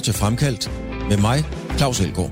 [0.00, 0.70] lytter til Fremkaldt
[1.08, 1.44] med mig,
[1.76, 2.30] Claus Elgaard.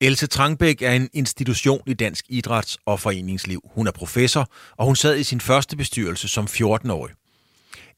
[0.00, 3.60] Else Trangbæk er en institution i dansk idræts- og foreningsliv.
[3.74, 7.14] Hun er professor, og hun sad i sin første bestyrelse som 14-årig.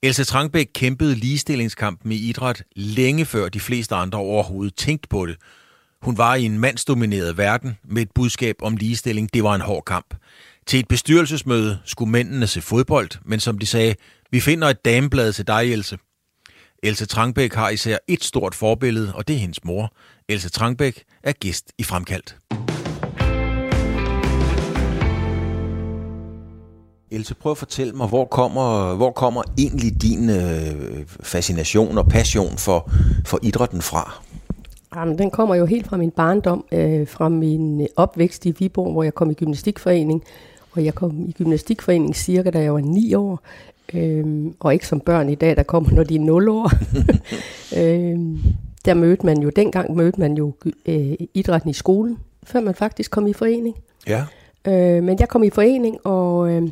[0.03, 5.37] Else Trangbæk kæmpede ligestillingskampen i idræt længe før de fleste andre overhovedet tænkte på det.
[6.03, 9.35] Hun var i en mandsdomineret verden med et budskab om ligestilling.
[9.35, 10.15] Det var en hård kamp.
[10.67, 13.95] Til et bestyrelsesmøde skulle mændene se fodbold, men som de sagde,
[14.31, 15.99] vi finder et dameblad til dig, Else.
[16.85, 19.93] Else Trangbæk har især et stort forbillede, og det er hendes mor.
[20.29, 22.37] Else Trangbæk er gæst i Fremkaldt.
[27.11, 32.59] Else, prøv at fortælle mig, hvor kommer, hvor kommer egentlig din øh, fascination og passion
[32.59, 32.91] for,
[33.27, 34.23] for idrætten fra?
[34.97, 39.03] Jamen, den kommer jo helt fra min barndom, øh, fra min opvækst i Viborg, hvor
[39.03, 40.23] jeg kom i gymnastikforening.
[40.73, 43.41] Og jeg kom i gymnastikforening cirka, da jeg var ni år.
[43.95, 46.71] Øhm, og ikke som børn i dag, der kommer, når de er 0 år.
[47.81, 48.39] øhm,
[48.85, 50.53] der mødte man jo, dengang mødte man jo
[50.87, 53.77] øh, idrætten i skolen, før man faktisk kom i forening.
[54.07, 54.25] Ja.
[54.65, 56.69] Øh, men jeg kom i forening, og øh,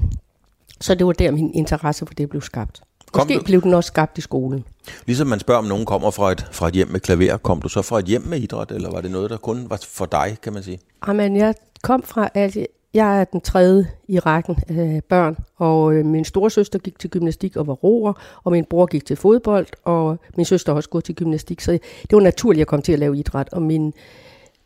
[0.81, 2.83] så det var der, min interesse for det blev skabt.
[3.13, 4.65] Kom Måske du- blev den også skabt i skolen.
[5.07, 7.69] Ligesom man spørger, om nogen kommer fra et, fra et hjem med klaver, kom du
[7.69, 10.37] så fra et hjem med idræt, eller var det noget, der kun var for dig,
[10.43, 10.79] kan man sige?
[11.07, 12.57] Jamen, jeg kom fra, at
[12.95, 17.57] jeg er den tredje i rækken af børn, og øh, min storesøster gik til gymnastik
[17.57, 18.13] og var roer,
[18.45, 22.13] og min bror gik til fodbold, og min søster også gået til gymnastik, så det
[22.13, 23.93] var naturligt, at jeg kom til at lave idræt, og min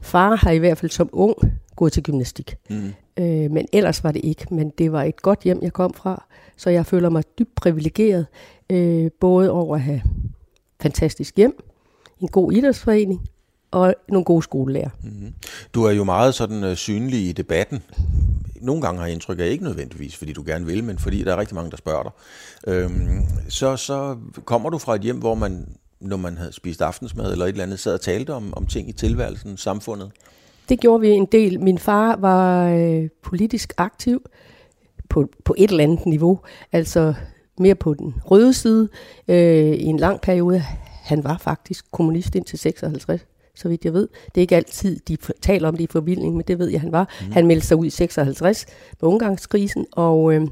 [0.01, 1.35] far har i hvert fald som ung
[1.77, 2.57] gået til gymnastik.
[2.71, 2.93] Mm.
[3.19, 6.25] Øh, men ellers var det ikke, men det var et godt hjem, jeg kom fra,
[6.57, 8.27] så jeg føler mig dybt privilegeret,
[8.71, 10.03] øh, både over at have
[10.81, 11.65] fantastisk hjem,
[12.21, 13.29] en god idrætsforening
[13.75, 14.91] og nogle gode skolelærer.
[15.03, 15.35] Mm-hmm.
[15.75, 17.83] Du er jo meget sådan øh, synlig i debatten.
[18.61, 21.33] Nogle gange har jeg indtryk af, ikke nødvendigvis, fordi du gerne vil, men fordi der
[21.33, 22.13] er rigtig mange, der spørger dig.
[22.75, 25.67] Øhm, så, så kommer du fra et hjem, hvor man,
[26.01, 28.89] når man havde spist aftensmad eller et eller andet, sad og talte om, om ting
[28.89, 30.11] i tilværelsen, samfundet.
[30.69, 31.61] Det gjorde vi en del.
[31.61, 34.23] Min far var øh, politisk aktiv
[35.09, 36.41] på, på et eller andet niveau,
[36.73, 37.15] altså
[37.59, 38.89] mere på den røde side
[39.29, 40.63] øh, i en lang periode.
[41.05, 44.09] Han var faktisk kommunist indtil 56, så vidt jeg ved.
[44.25, 46.93] Det er ikke altid, de taler om det i forvildning, men det ved jeg, han
[46.93, 47.15] var.
[47.21, 47.33] Mm.
[47.33, 48.67] Han meldte sig ud i 56
[49.01, 50.47] med Ungarnskrisen og øh,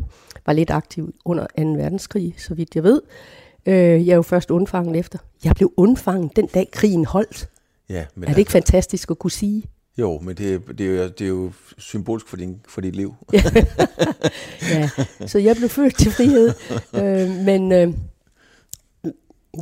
[0.46, 1.62] var lidt aktiv under 2.
[1.62, 3.02] verdenskrig, så vidt jeg ved.
[3.66, 5.18] Øh, jeg er jo først undfanget efter.
[5.44, 7.48] Jeg blev undfanget den dag krigen holdt.
[7.88, 9.62] Ja, men Er det ikke fantastisk at kunne sige?
[9.98, 13.14] Jo, men det, det, er jo, det er jo symbolsk for, din, for dit liv.
[14.72, 14.90] ja,
[15.26, 16.54] så jeg blev født til frihed.
[17.02, 17.94] øh, men øh,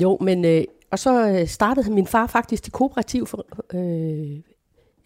[0.03, 4.41] jo, men øh, og så øh, startede min far faktisk til kooperativ for, øh,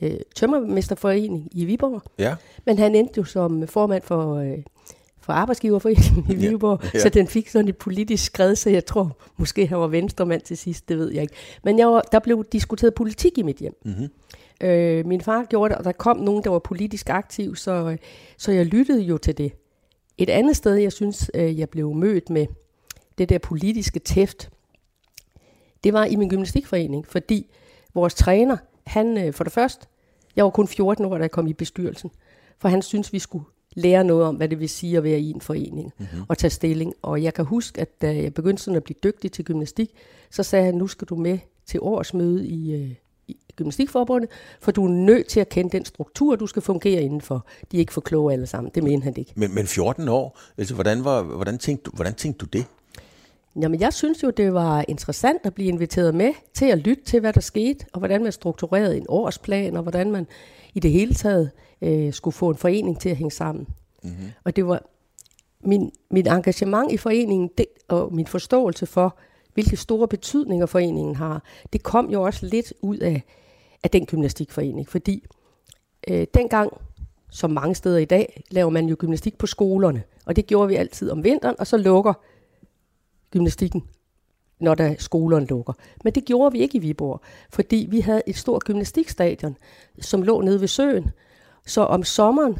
[0.03, 2.03] øh, tømmermesterforening i Viborg.
[2.19, 2.34] Ja,
[2.67, 4.59] Men han endte jo som formand for, øh,
[5.21, 6.89] for arbejdsgiverforeningen i Viborg, ja.
[6.94, 6.99] ja.
[6.99, 10.56] så den fik sådan et politisk skred, så jeg tror måske han var venstremand til
[10.56, 11.34] sidst, det ved jeg ikke.
[11.65, 13.75] Men jeg var, der blev diskuteret politik i mit hjem.
[13.84, 14.09] mm-hmm.
[14.61, 17.97] Øh, min far gjorde det, og der kom nogen, der var politisk aktiv, så,
[18.39, 19.53] så jeg lyttede jo til det.
[20.19, 22.47] Et andet sted, jeg synes, øh, jeg blev mødt med
[23.19, 24.50] det der politiske tæft,
[25.84, 27.47] det var i min gymnastikforening, fordi
[27.95, 28.56] vores træner,
[28.87, 29.87] han øh, for det første,
[30.37, 32.11] jeg var kun 14 år, da jeg kom i bestyrelsen,
[32.59, 35.31] for han synes vi skulle lære noget om, hvad det vil sige at være i
[35.31, 36.23] en forening mm-hmm.
[36.28, 36.94] og tage stilling.
[37.03, 39.91] Og jeg kan huske, at da jeg begyndte sådan at blive dygtig til gymnastik,
[40.31, 42.91] så sagde han, nu skal du med til årsmøde i, øh,
[43.28, 44.31] i Gymnastikforbundet,
[44.61, 47.47] for du er nødt til at kende den struktur, du skal fungere indenfor.
[47.73, 49.33] De er ikke for kloge alle sammen, det mener han ikke.
[49.34, 52.67] men, men 14 år, altså, hvordan, var, hvordan, tænkte du, hvordan tænkte du det?
[53.60, 57.20] Jamen, jeg synes jo, det var interessant at blive inviteret med til at lytte til,
[57.20, 60.26] hvad der skete, og hvordan man strukturerede en årsplan, og hvordan man
[60.75, 61.50] i det hele taget
[61.82, 63.66] øh, skulle få en forening til at hænge sammen.
[64.03, 64.31] Mm-hmm.
[64.44, 64.82] Og det var
[65.60, 69.19] min, mit engagement i foreningen det, og min forståelse for,
[69.54, 73.22] hvilke store betydninger foreningen har, det kom jo også lidt ud af,
[73.82, 75.25] af den gymnastikforening, fordi
[76.09, 76.72] øh, dengang,
[77.31, 80.75] som mange steder i dag, laver man jo gymnastik på skolerne, og det gjorde vi
[80.75, 82.12] altid om vinteren, og så lukker
[83.34, 83.82] gymnastikken,
[84.60, 85.72] når der skolerne lukker.
[86.04, 87.20] Men det gjorde vi ikke i Viborg,
[87.50, 89.56] fordi vi havde et stort gymnastikstadion,
[90.00, 91.10] som lå nede ved søen.
[91.66, 92.58] Så om sommeren,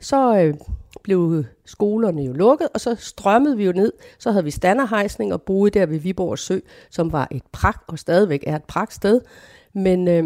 [0.00, 0.54] så øh,
[1.02, 3.92] blev skolerne jo lukket, og så strømmede vi jo ned.
[4.18, 6.58] Så havde vi standerhejsning og boede der ved Viborg Sø,
[6.90, 9.20] som var et pragt, og stadigvæk er et pragt sted.
[9.72, 10.24] Men øh,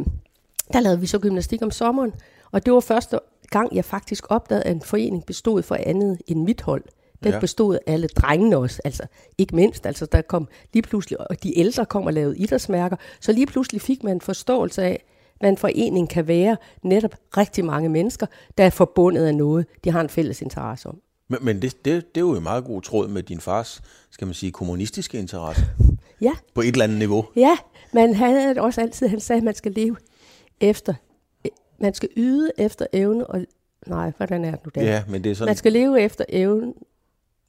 [0.72, 2.12] der lavede vi så gymnastik om sommeren,
[2.52, 6.42] og det var første gang, jeg faktisk opdagede, at en forening bestod for andet end
[6.42, 6.84] mit hold.
[7.24, 7.40] Den Ja.
[7.40, 9.02] bestod alle drengene også, altså
[9.38, 9.86] ikke mindst.
[9.86, 13.80] Altså der kom lige pludselig, og de ældre kom og lavede idrætsmærker, så lige pludselig
[13.80, 15.04] fik man en forståelse af,
[15.40, 18.26] hvad en forening kan være netop rigtig mange mennesker,
[18.58, 21.00] der er forbundet af noget, de har en fælles interesse om.
[21.28, 24.26] Men, men det, det, det er jo en meget god tråd med din fars, skal
[24.26, 25.62] man sige, kommunistiske interesse.
[26.20, 27.24] Ja, på et eller andet niveau.
[27.36, 27.56] ja,
[27.92, 29.96] men han havde også altid, han sagde, at man skal leve
[30.60, 30.94] efter,
[31.80, 33.44] man skal yde efter evne, og
[33.86, 34.82] nej, hvordan er det nu der?
[34.82, 35.48] Ja, men det er sådan...
[35.48, 36.72] Man skal leve efter evne,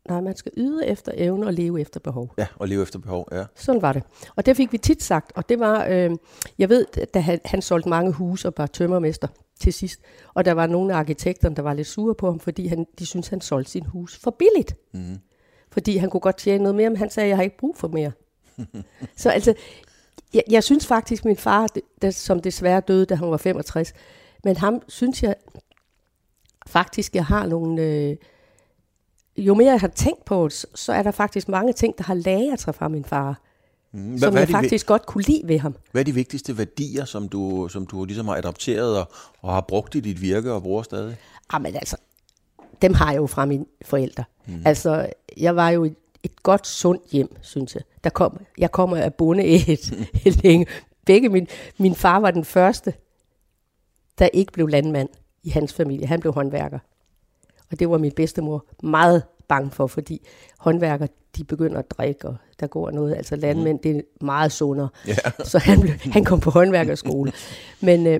[0.10, 2.34] nej, man skal yde efter evne og leve efter behov.
[2.38, 3.44] Ja, og leve efter behov, ja.
[3.56, 4.04] Sådan var det.
[4.36, 6.12] Og det fik vi tit sagt, og det var, øh,
[6.58, 9.28] jeg ved, da han, han solgte mange huse og var tømmermester
[9.60, 10.00] til sidst,
[10.34, 13.06] og der var nogle af arkitekterne, der var lidt sure på ham, fordi han, de
[13.06, 14.76] syntes, han solgte sin hus for billigt.
[14.94, 15.20] Mm.
[15.72, 17.88] Fordi han kunne godt tjene noget mere, men han sagde, jeg har ikke brug for
[17.88, 18.12] mere.
[19.18, 19.54] Så altså,
[20.34, 21.68] jeg, jeg synes faktisk, min far,
[22.02, 23.94] der, som desværre døde, da han var 65,
[24.44, 25.36] men ham synes jeg
[26.68, 27.82] faktisk, jeg har nogle...
[27.82, 28.16] Øh,
[29.38, 32.14] jo mere jeg har tænkt på det, så- er der faktisk mange ting, der har
[32.14, 33.42] lagret sig fra min far,
[33.92, 34.02] Mm.
[34.02, 35.76] hvad, Hvad, som hvad, jeg faktisk godt kunne lide ved ham.
[35.92, 39.12] hvad er de vigtigste værdier, som du, som du ligesom har adopteret og,
[39.42, 41.18] og har brugt i dit virke og bruger stadig?
[41.54, 41.98] Jamen altså,
[42.82, 44.24] dem har jeg jo fra mine forældre.
[44.48, 44.62] Mm.
[44.66, 47.84] Altså, jeg var jo et, et godt, sundt hjem, synes jeg.
[48.04, 50.08] Der kom, jeg kommer af bondeæget
[50.44, 50.66] længe.
[51.06, 51.48] Begge min,
[51.78, 52.94] min far var den første,
[54.20, 55.10] der ikke blev landmand
[55.44, 56.08] i hans familie.
[56.08, 56.80] Han blev håndværker.
[57.72, 60.28] Og det var min bedstemor meget bange for, fordi
[60.60, 61.08] håndværker,
[61.38, 63.16] de begynder at drikke, og der går noget.
[63.16, 64.90] Altså landmænd, det er meget sundere.
[65.08, 65.16] Ja.
[65.44, 67.32] Så han, blev, han kom på håndværkerskole.
[67.82, 68.20] Men, øh,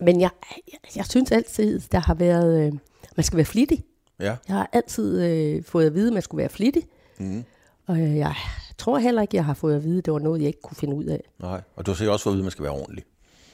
[0.00, 0.30] men jeg,
[0.72, 2.72] jeg, jeg synes altid, der har været, øh,
[3.16, 3.84] man skal være flittig.
[4.20, 4.36] Ja.
[4.48, 6.82] Jeg har altid øh, fået at vide, at man skulle være flittig.
[7.18, 7.44] Mm.
[7.86, 8.34] Og øh, jeg
[8.78, 10.76] tror heller ikke, jeg har fået at vide, at det var noget, jeg ikke kunne
[10.76, 11.20] finde ud af.
[11.38, 13.04] Nej, og du har sikkert også fået at vide, at man skal være ordentlig.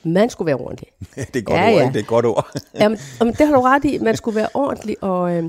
[0.05, 0.89] Man skulle være ordentlig.
[1.33, 1.83] det er godt Ja, ord, ja.
[1.83, 1.93] ikke?
[1.95, 2.51] Det er godt ord.
[2.81, 3.99] Jamen, jamen, det har du ret i.
[3.99, 5.45] Man skulle være ordentlig, og øh,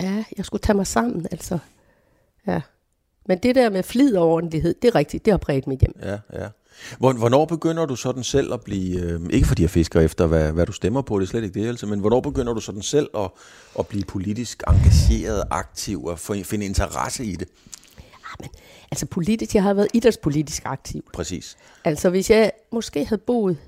[0.00, 1.58] ja, jeg skulle tage mig sammen, altså.
[2.46, 2.60] Ja.
[3.26, 5.94] Men det der med flid og ordentlighed, det er rigtigt, det har præget mit hjem.
[6.02, 6.46] Ja, ja.
[6.98, 10.52] Hvor- Hvornår begynder du sådan selv at blive, øh, ikke fordi jeg fisker efter, hvad,
[10.52, 12.82] hvad du stemmer på, det er slet ikke det, altså, men hvornår begynder du sådan
[12.82, 13.30] selv at,
[13.78, 17.48] at blive politisk engageret, aktiv og finde interesse i det?
[18.90, 21.04] Altså politisk, jeg har været idrætspolitisk aktiv.
[21.12, 21.56] Præcis.
[21.84, 23.58] Altså hvis jeg måske havde boet...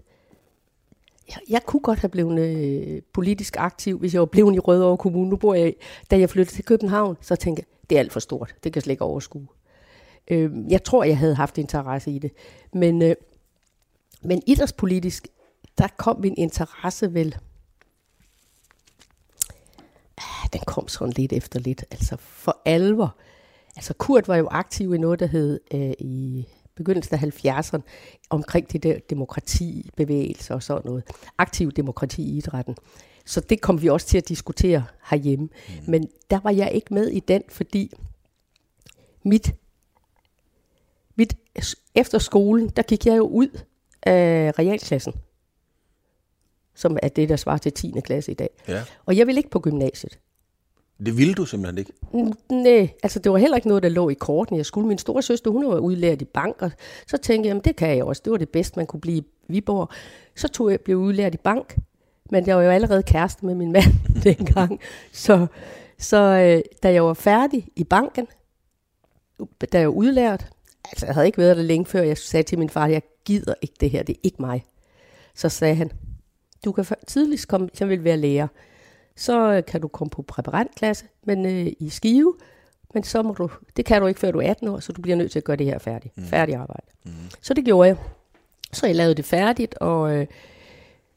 [1.28, 4.96] Jeg, jeg kunne godt have blevet øh, politisk aktiv, hvis jeg var blevet i Rødovre
[4.96, 5.30] Kommune.
[5.30, 5.74] Nu bor jeg,
[6.10, 8.54] da jeg flyttede til København, så tænkte jeg, det er alt for stort.
[8.64, 9.46] Det kan jeg slet ikke overskue.
[10.28, 12.30] Øh, jeg tror, jeg havde haft interesse i det.
[12.72, 13.16] Men, øh,
[14.22, 15.28] men idrætspolitisk,
[15.78, 17.36] der kom min interesse vel...
[20.18, 21.84] Ah, Den kom sådan lidt efter lidt.
[21.90, 23.16] Altså for alvor.
[23.76, 27.80] Altså Kurt var jo aktiv i noget, der hed øh, i begyndelsen af 70'erne,
[28.30, 31.04] omkring det der demokratibevægelser og sådan noget.
[31.38, 32.76] Aktiv demokrati i idrætten.
[33.26, 35.44] Så det kom vi også til at diskutere herhjemme.
[35.68, 35.90] Mm.
[35.90, 37.92] Men der var jeg ikke med i den, fordi
[39.22, 39.54] mit,
[41.16, 41.36] mit
[41.94, 43.60] efter skolen, der gik jeg jo ud
[44.02, 45.14] af realklassen,
[46.74, 47.94] som er det, der svarer til 10.
[48.04, 48.50] klasse i dag.
[48.68, 48.82] Ja.
[49.06, 50.18] Og jeg ville ikke på gymnasiet.
[50.98, 51.92] Det ville du simpelthen ikke.
[52.50, 54.56] Nej, altså det var heller ikke noget, der lå i korten.
[54.56, 56.70] Jeg skulle min store søster, hun var udlært i bank, og
[57.06, 58.22] så tænkte jeg, jamen det kan jeg også.
[58.24, 59.88] Det var det bedste, man kunne blive i Viborg.
[60.36, 61.76] Så tog jeg, blev udlært i bank,
[62.30, 63.92] men jeg var jo allerede kæreste med min mand
[64.24, 64.80] dengang.
[65.12, 65.46] Så,
[65.98, 68.26] så øh, da jeg var færdig i banken,
[69.72, 70.46] da jeg var udlært,
[70.84, 73.54] altså jeg havde ikke været der længe før, jeg sagde til min far, jeg gider
[73.62, 74.64] ikke det her, det er ikke mig.
[75.34, 75.92] Så sagde han,
[76.64, 78.48] du kan tidligst komme, jeg vil være lærer
[79.16, 82.34] så øh, kan du komme på præparantklasse men, øh, i Skive,
[82.94, 85.02] men så må du, det kan du ikke, før du er 18 år, så du
[85.02, 86.18] bliver nødt til at gøre det her færdigt.
[86.18, 86.24] Mm.
[86.24, 86.86] Færdig arbejde.
[87.04, 87.12] Mm.
[87.42, 87.96] Så det gjorde jeg.
[88.72, 90.26] Så jeg lavede det færdigt, og øh,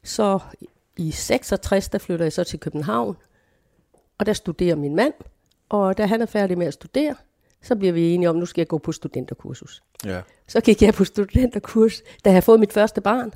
[0.04, 0.40] så
[0.98, 3.18] i 66, der flytter jeg så til København,
[4.18, 5.14] og der studerer min mand,
[5.70, 7.16] og da han er færdig med at studere,
[7.62, 9.84] så bliver vi enige om, nu skal jeg gå på studenterkursus.
[10.06, 10.22] Ja.
[10.48, 13.34] Så gik jeg på studenterkurs, da jeg havde fået mit første barn.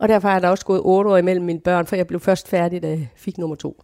[0.00, 2.48] Og derfor har der også gået otte år imellem mine børn, for jeg blev først
[2.48, 3.82] færdig, da jeg fik nummer to.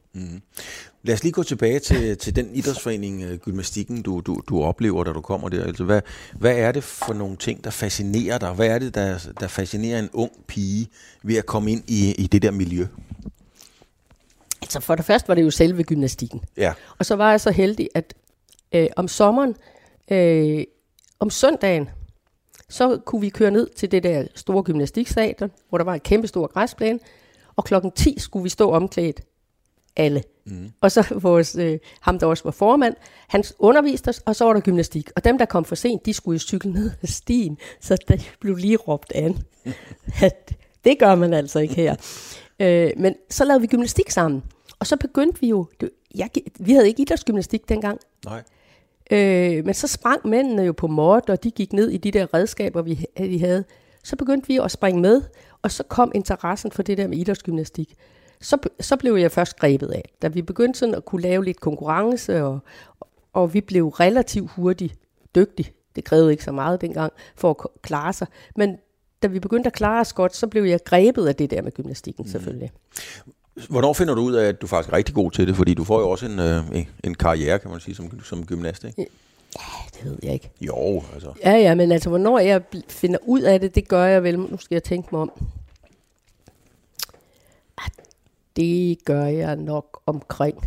[1.02, 5.04] Lad os lige gå tilbage til, til den idrætsforening, øh, gymnastikken, du, du, du oplever,
[5.04, 5.64] da du kommer der.
[5.64, 6.00] Altså, hvad,
[6.34, 8.52] hvad er det for nogle ting, der fascinerer dig?
[8.52, 10.88] Hvad er det, der, der fascinerer en ung pige
[11.22, 12.86] ved at komme ind i, i det der miljø?
[14.62, 16.40] Altså for det første var det jo selve gymnastikken.
[16.56, 16.72] Ja.
[16.98, 18.14] Og så var jeg så heldig, at
[18.72, 19.54] øh, om sommeren,
[20.10, 20.64] øh,
[21.20, 21.88] om søndagen,
[22.68, 26.26] så kunne vi køre ned til det der store gymnastikstadion, hvor der var en kæmpe
[26.26, 26.98] stor græsplæne,
[27.56, 29.20] og klokken 10 skulle vi stå omklædt
[29.96, 30.22] alle.
[30.46, 30.72] Mm.
[30.80, 32.94] Og så vores, øh, ham, der også var formand,
[33.28, 35.10] han underviste os, og så var der gymnastik.
[35.16, 38.16] Og dem, der kom for sent, de skulle jo cykle ned ad stien, så der
[38.40, 39.38] blev lige råbt an.
[40.22, 40.54] at
[40.84, 41.96] det gør man altså ikke her.
[42.60, 44.42] øh, men så lavede vi gymnastik sammen.
[44.78, 46.30] Og så begyndte vi jo, det, jeg,
[46.60, 48.42] vi havde ikke idrætsgymnastik dengang, Nej.
[49.10, 52.34] Øh, men så sprang mændene jo på mod, og de gik ned i de der
[52.34, 53.64] redskaber, vi, vi havde.
[54.04, 55.22] Så begyndte vi at springe med,
[55.62, 57.94] og så kom interessen for det der med idrætsgymnastik.
[58.40, 61.60] Så, så blev jeg først grebet af, da vi begyndte sådan at kunne lave lidt
[61.60, 62.58] konkurrence og,
[63.32, 64.94] og vi blev relativt hurtigt
[65.34, 65.72] dygtige.
[65.96, 68.26] Det krævede ikke så meget dengang for at klare sig.
[68.56, 68.76] Men
[69.22, 71.72] da vi begyndte at klare os godt, så blev jeg grebet af det der med
[71.72, 72.68] gymnastikken mm.
[73.68, 75.56] Hvornår finder du ud af, at du faktisk er rigtig god til det?
[75.56, 76.62] Fordi du får jo også en, øh,
[77.04, 79.06] en- karriere, kan man sige, som, som gymnast, ikke?
[79.94, 80.50] Det ved jeg ikke.
[80.60, 81.32] Jo, altså.
[81.44, 84.38] Ja, ja, men altså, hvornår jeg finder ud af det, det gør jeg vel.
[84.38, 85.32] Nu skal jeg tænke mig om.
[87.78, 87.88] Ah,
[88.56, 90.58] Det gør jeg nok omkring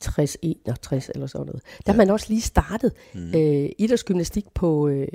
[0.00, 1.62] 60, 61 eller sådan noget.
[1.86, 3.34] Der har man også lige startet mm.
[3.34, 5.08] øh, idrætsgymnastik på øh,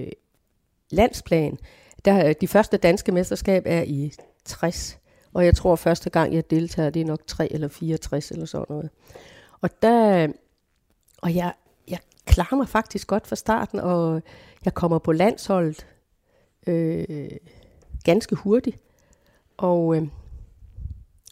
[0.89, 1.57] landsplan.
[2.05, 4.13] Der, er- de første danske mesterskab er i
[4.45, 4.97] 60,
[5.33, 8.65] og jeg tror første gang jeg deltager, det er nok 3 eller 64 eller sådan
[8.69, 8.89] noget.
[9.61, 10.27] Og der,
[11.21, 11.53] og jeg,
[11.89, 14.21] jeg klarer mig faktisk godt fra starten, og
[14.65, 15.85] jeg kommer på landsholdet
[16.67, 17.27] øh,
[18.03, 18.77] ganske hurtigt.
[19.57, 20.07] Og, øh,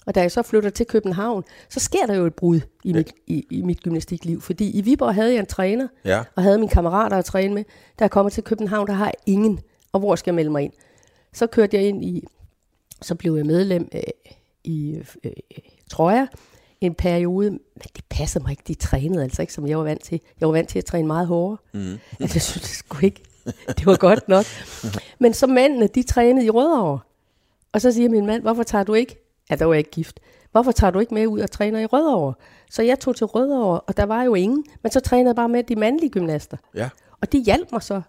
[0.06, 3.12] og da jeg så flytter til København, så sker der jo et brud i, mit,
[3.27, 4.41] i, i mit gymnastikliv.
[4.41, 6.24] Fordi i Viborg havde jeg en træner, Ja.
[6.36, 7.63] og havde mine kammerater at træne med.
[8.00, 9.60] Da jeg kommer til København, der har jeg ingen.
[9.91, 10.74] Og hvor skal jeg melde mig ind?
[11.34, 12.27] Så kørte jeg ind i,
[13.01, 14.01] så blev jeg medlem øh,
[14.63, 15.32] i øh,
[15.89, 16.27] Troja
[16.82, 17.60] en periode, men
[17.96, 18.63] det passede mig ikke.
[18.68, 20.22] De trænede altså ikke, som jeg var vant til.
[20.39, 21.58] Jeg var vant til at træne meget hårdere.
[21.74, 22.00] Mm.
[22.20, 23.24] Altså, jeg synes det sgu ikke.
[23.68, 24.46] Det var godt nok.
[25.20, 27.00] Men så mændene, de trænede i Rødovre.
[27.72, 29.15] Og så siger min mand, hvorfor tager du ikke,
[29.50, 30.20] ja, der var jeg ikke gift,
[30.51, 32.34] hvorfor tager du ikke med ud og træner i Rødovre?
[32.72, 35.50] Så jeg tog til Rødovre, og der var jo ingen, men så trænede jeg bare
[35.50, 36.58] med de mandlige gymnaster.
[36.75, 36.89] Ja.
[37.22, 38.01] Og det hjalp mig så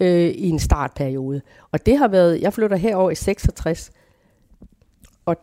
[0.00, 1.40] øh, i en startperiode.
[1.72, 3.90] Og det har været, jeg flytter herover i 66,
[5.28, 5.36] og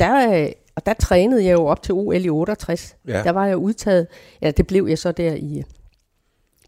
[0.00, 2.96] der, og der trænede jeg jo op til OL i 68.
[3.08, 3.22] Ja.
[3.22, 4.06] Der var jeg udtaget,
[4.42, 5.62] ja det blev jeg så der i,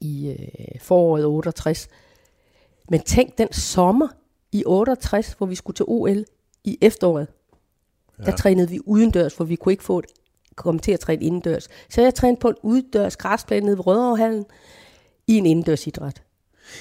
[0.00, 1.88] i øh, foråret 68.
[2.90, 4.08] Men tænk den sommer
[4.52, 6.24] i 68, hvor vi skulle til OL
[6.64, 7.26] i efteråret.
[8.18, 8.24] Ja.
[8.24, 10.06] Der trænede vi udendørs, for vi kunne ikke få et,
[10.56, 11.68] komme til at træne indendørs.
[11.90, 14.44] Så jeg trænede på en udendørs græsplæne nede ved Rødovrehallen
[15.26, 16.22] i en indendørsidræt.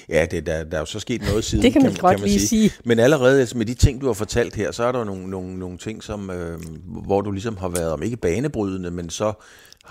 [0.09, 2.47] Ja, det, der, der er jo så sket noget siden, Det kan man godt lige
[2.47, 2.71] sige.
[2.85, 5.29] Men allerede altså, med de ting, du har fortalt her, så er der jo nogle,
[5.29, 6.59] nogle, nogle ting, som, øh,
[7.05, 9.33] hvor du ligesom har været, om ikke banebrydende, men så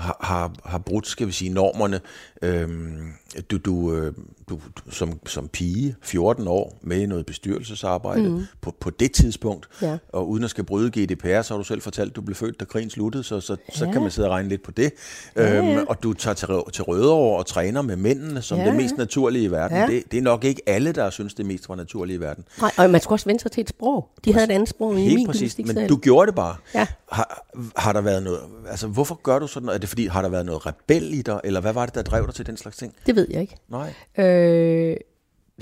[0.01, 2.01] har, har, har brudt, skal vi sige, normerne.
[2.43, 3.13] Øhm,
[3.51, 4.13] du, du, øh,
[4.49, 8.43] du, du som, som pige, 14 år, med i noget bestyrelsesarbejde mm.
[8.61, 9.99] på, på det tidspunkt, Ja.
[10.13, 12.61] og uden at skal bryde GDPR, så har du selv fortalt, at du blev født,
[12.61, 13.75] da krigen sluttede, så, så, ja.
[13.79, 14.93] så kan man sidde og regne lidt på det.
[15.37, 15.85] Ja, Øhm, ja.
[15.89, 19.45] og du tager til, til Rødovre og træner med mændene, som Ja, det mest naturlige
[19.45, 19.77] i verden.
[19.77, 19.87] Ja.
[19.87, 22.45] Det, det er nok ikke alle, der synes, det mest var naturlige i verden.
[22.61, 24.09] Nej, og man skulle også vende sig til et sprog.
[24.25, 26.57] De havde et andet sprog i Helt min præcis, men du gjorde det bare.
[26.75, 26.87] Ja.
[27.13, 28.41] Har, har der været noget,
[28.71, 29.77] altså hvorfor gør du sådan noget?
[29.77, 32.03] Er det fordi, har der været noget rebel i dig, eller hvad var det, der
[32.03, 32.95] drev dig til den slags ting?
[33.07, 33.57] Det ved jeg ikke.
[33.69, 33.95] Nej.
[34.19, 34.97] Øh,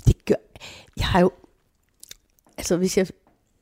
[0.07, 0.35] det gør...
[0.97, 1.31] Jeg har jo...
[2.59, 3.07] Altså, hvis jeg...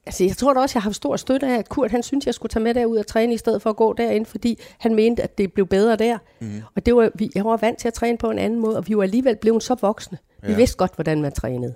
[0.07, 2.27] Altså, jeg tror da også, jeg har haft stor støtte af, at Kurt, han synes,
[2.27, 4.95] jeg skulle tage med derud og træne, i stedet for at gå derind, fordi han
[4.95, 6.19] mente, at det blev bedre der.
[6.41, 6.63] Mm.
[6.75, 8.89] Og det var, vi, jeg var vant til at træne på en anden måde, og
[8.89, 10.19] vi var alligevel blevet så voksne.
[10.43, 10.57] Vi Ja.
[10.57, 11.75] vidste godt, hvordan man trænede.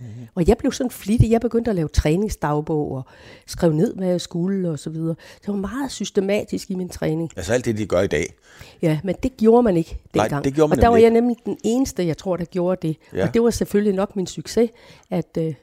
[0.00, 0.06] Mm.
[0.34, 1.30] Og jeg blev sådan flittig.
[1.30, 3.02] Jeg begyndte at lave træningsdagbog og
[3.46, 5.14] skrev ned, hvad jeg skulle og så videre.
[5.18, 7.30] Så jeg var meget systematisk i min træning.
[7.36, 8.34] Altså alt det, de gør i dag.
[8.82, 10.44] Ja, men det gjorde man ikke Nej, dengang.
[10.44, 12.96] det gjorde man og der var jeg nemlig den eneste, jeg tror, der gjorde det.
[13.12, 13.18] Ja.
[13.18, 13.26] Ja.
[13.26, 14.70] Og det var selvfølgelig nok min succes,
[15.10, 15.54] at, øh,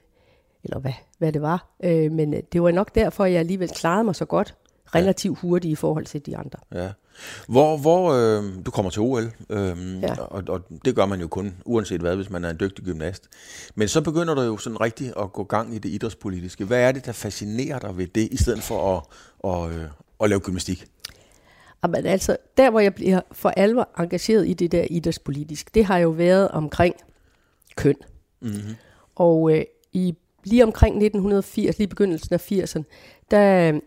[0.64, 1.68] eller hvad, hvad det var.
[1.84, 4.56] Øh, men øh, det var nok derfor, jeg alligevel klarede mig så godt,
[4.96, 6.60] relativt hurtigt i forhold til de andre.
[6.74, 6.90] Ja.
[7.48, 10.20] Hvor, hvor øh, du kommer til OL, øh, Ja.
[10.20, 13.28] og, og det gør man jo kun, uanset hvad, hvis man er en dygtig gymnast.
[13.76, 16.66] Men så begynder du jo sådan rigtigt at gå gang i det idrætspolitiske.
[16.66, 19.04] Hvad er det, der fascinerer dig ved det, i stedet for at,
[19.40, 19.86] og, øh,
[20.24, 20.86] at lave gymnastik?
[21.90, 25.98] Men altså, der hvor jeg bliver for alvor engageret i det der idrætspolitisk, det har
[25.98, 26.96] jo været omkring
[27.76, 27.96] køn.
[28.42, 28.76] Mm-hmm.
[29.16, 32.84] Og øh, i, lige omkring 1980, lige begyndelsen af 80'erne,
[33.32, 33.80] der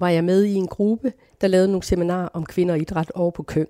[0.00, 3.30] var jeg med i en gruppe, der lavede nogle seminarer om kvinder og idræt over
[3.30, 3.68] på Køng.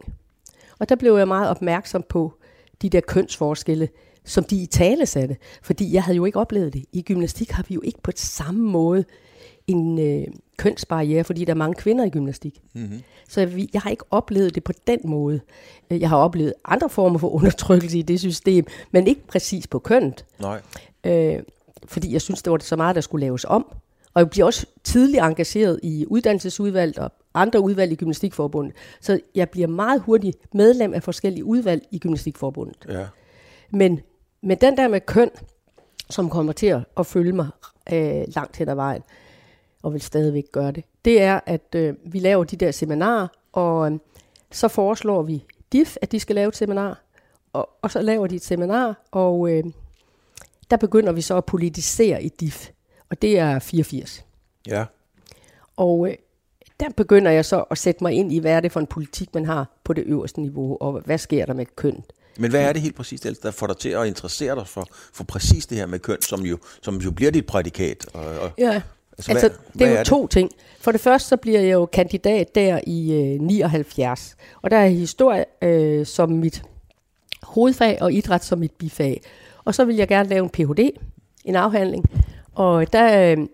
[0.78, 2.32] Og der blev jeg meget opmærksom på
[2.82, 3.88] de der kønsforskelle,
[4.24, 5.36] som de i tale satte.
[5.62, 6.84] Fordi jeg havde jo ikke oplevet det.
[6.92, 9.04] I gymnastik har vi jo ikke på samme måde
[9.66, 12.60] en øh, kønsbarriere, fordi der er mange kvinder i gymnastik.
[12.74, 13.02] Mm-hmm.
[13.28, 15.40] Så jeg, jeg har ikke oplevet det på den måde.
[15.90, 20.24] Jeg har oplevet andre former for undertrykkelse i det system, men ikke præcis på kønnet.
[20.38, 20.60] Nej.
[21.04, 21.42] Øh,
[21.84, 23.66] fordi jeg synes, det var så meget, der skulle laves om.
[24.20, 28.74] Og jeg bliver også tidligt engageret i uddannelsesudvalg og andre udvalg i Gymnastikforbundet.
[29.00, 32.86] Så jeg bliver meget hurtigt medlem af forskellige udvalg i Gymnastikforbundet.
[32.88, 33.06] Ja.
[33.70, 34.00] Men
[34.42, 35.30] med den der med køn,
[36.10, 37.48] som kommer til at, at følge mig
[37.92, 39.02] øh, langt hen ad vejen,
[39.82, 43.92] og vil stadigvæk gøre det, det er, at øh, vi laver de der seminarer, og
[43.92, 43.98] øh,
[44.50, 47.02] så foreslår vi DIF, at de skal lave et seminar,
[47.52, 49.64] og, og så laver de et seminar, og øh,
[50.70, 52.70] der begynder vi så at politisere i DIF,
[53.10, 54.24] og det er 84.
[54.66, 54.84] Ja.
[55.76, 56.14] Og øh,
[56.80, 59.34] der begynder jeg så at sætte mig ind i, hvad er det for en politik,
[59.34, 62.04] man har på det øverste niveau, og hvad sker der med køn.
[62.38, 65.24] Men hvad er det helt præcist, der får dig til at interessere dig for, for
[65.24, 68.06] præcis det her med køn, som jo, som jo bliver dit prædikat?
[68.14, 68.82] Og, og, ja,
[69.18, 70.30] altså, altså hvad, det er jo er to det?
[70.30, 70.50] ting.
[70.80, 74.88] For det første så bliver jeg jo kandidat der i øh, 79, og der er
[74.88, 76.62] historie øh, som mit
[77.42, 79.22] hovedfag og idræt som mit bifag.
[79.64, 80.90] Og så vil jeg gerne lave en Ph.D.,
[81.44, 82.04] en afhandling,
[82.60, 83.46] og der øh,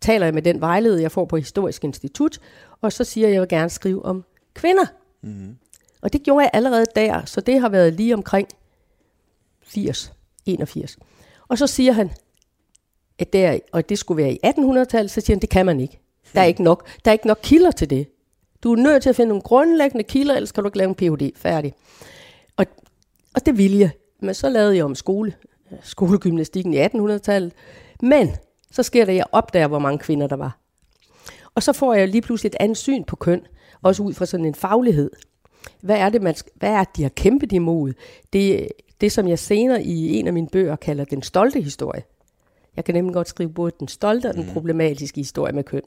[0.00, 2.38] taler jeg med den vejleder, jeg får på Historisk Institut,
[2.80, 4.84] og så siger jeg, at jeg vil gerne skrive om kvinder.
[5.22, 5.56] Mm.
[6.02, 8.48] Og det gjorde jeg allerede der, så det har været lige omkring
[9.62, 10.12] 80,
[10.46, 10.98] 81.
[11.48, 12.10] Og så siger han,
[13.18, 16.00] at der, og det skulle være i 1800-tallet, så siger han, det kan man ikke.
[16.34, 18.08] Der er ikke nok, der er ikke nok kilder til det.
[18.62, 20.94] Du er nødt til at finde nogle grundlæggende kilder, ellers kan du ikke lave en
[20.94, 21.32] Ph.D.
[21.36, 21.74] færdig.
[22.56, 22.66] Og,
[23.34, 23.90] og det ville jeg.
[24.20, 25.34] Men så lavede jeg om skole,
[25.82, 27.52] skolegymnastikken i 1800-tallet.
[28.02, 28.30] Men
[28.70, 30.58] så sker det, at jeg opdager, hvor mange kvinder der var.
[31.54, 33.46] Og så får jeg lige pludselig et andet syn på køn,
[33.82, 35.10] også ud fra sådan en faglighed.
[35.80, 37.92] Hvad er det, man, hvad er det, de har kæmpet imod?
[38.32, 38.68] Det,
[39.00, 42.02] det, som jeg senere i en af mine bøger kalder den stolte historie.
[42.76, 44.52] Jeg kan nemlig godt skrive både den stolte og den mm.
[44.52, 45.82] problematiske historie med køn.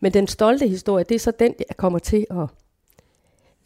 [0.00, 2.46] Men den stolte historie, det er så den, jeg kommer til at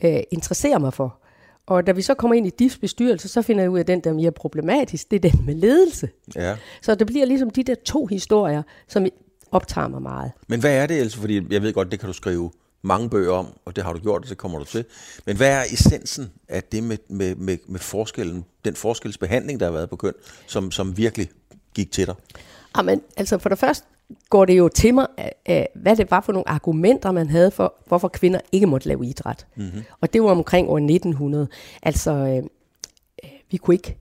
[0.05, 1.19] øh, interessere mig for.
[1.67, 3.87] Og da vi så kommer ind i DIFs bestyrelse, så finder jeg ud af, at
[3.87, 6.09] den, der er mere problematisk, det er den med ledelse.
[6.35, 6.57] Ja.
[6.83, 9.07] Så det bliver ligesom de der to historier, som
[9.51, 10.33] optager mig meget.
[10.49, 11.19] Men hvad er det, altså?
[11.19, 12.51] Fordi jeg ved godt, det kan du skrive
[12.83, 14.85] mange bøger om, og det har du gjort, og det kommer du til.
[15.27, 19.73] Men hvad er essensen af det med, med, med, med forskellen, den forskelsbehandling, der har
[19.73, 20.13] været på køn,
[20.47, 21.29] som, som virkelig
[21.75, 22.15] gik til dig?
[22.77, 23.87] Jamen, altså for det første
[24.31, 25.07] går det jo til mig,
[25.47, 29.07] af, hvad det var for nogle argumenter, man havde for, hvorfor kvinder ikke måtte lave
[29.07, 29.47] idræt.
[29.57, 29.83] Mm-hmm.
[30.01, 31.49] Og det var omkring år 1900.
[31.83, 32.43] Altså, øh,
[33.51, 33.97] vi kunne ikke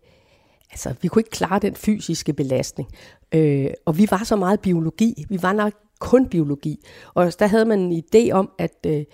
[0.71, 2.89] altså, vi kunne ikke klare den fysiske belastning.
[3.31, 5.25] Øh, og vi var så meget biologi.
[5.29, 6.85] Vi var nok kun biologi.
[7.13, 9.05] Og der havde man en idé om, at, øh,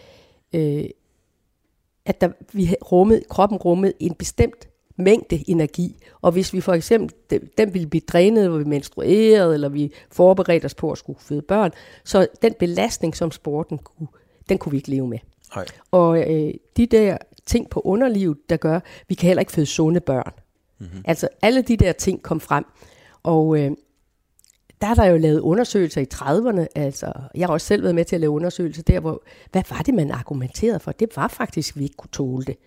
[0.53, 0.85] øh
[2.05, 5.95] at der, vi rummet, kroppen rummede en bestemt mængde energi.
[6.21, 10.65] Og hvis vi for eksempel, den ville blive drænet, hvor vi menstruerede, eller vi forberedte
[10.65, 11.71] os på at skulle føde børn,
[12.03, 14.07] så den belastning, som sporten kunne,
[14.49, 15.19] den kunne vi ikke leve med.
[15.55, 15.65] Nej.
[15.91, 19.99] Og øh, de der ting på underlivet, der gør, vi kan heller ikke føde sunde
[19.99, 20.31] børn.
[20.79, 21.01] Mm-hmm.
[21.05, 22.65] Altså alle de der ting kom frem.
[23.23, 23.71] Og øh,
[24.81, 26.65] der er der jo lavet undersøgelser i 30'erne.
[26.75, 29.77] Altså, jeg har også selv været med til at lave undersøgelser der, hvor, hvad var
[29.77, 30.91] det, man argumenterede for?
[30.91, 32.57] Det var faktisk, at vi ikke kunne tåle det.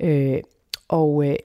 [0.00, 0.38] Øh,
[0.90, 1.36] og, øh,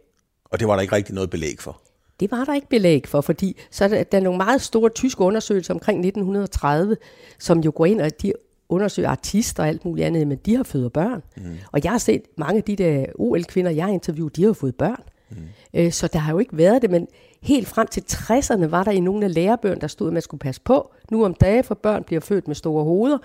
[0.46, 1.82] og det var der ikke rigtig noget belæg for?
[2.20, 4.90] Det var der ikke belæg for, fordi så er der, der er nogle meget store
[4.90, 6.98] tyske undersøgelser omkring 1930,
[7.40, 8.34] som jo går ind og de
[8.70, 11.24] undersøger artister og alt muligt andet, men de har født børn.
[11.38, 11.58] Mm.
[11.72, 14.76] Og jeg har set mange af de der OL-kvinder, jeg har interviewet, de har fået
[14.76, 15.04] børn.
[15.30, 15.38] Mm.
[15.74, 17.08] Øh, så der har jo ikke været det, men
[17.46, 20.40] helt frem til 60'erne var der i nogle af lærebøgerne, der stod, at man skulle
[20.40, 20.94] passe på.
[21.12, 23.18] Nu om dagen, for børn bliver født med store hoveder,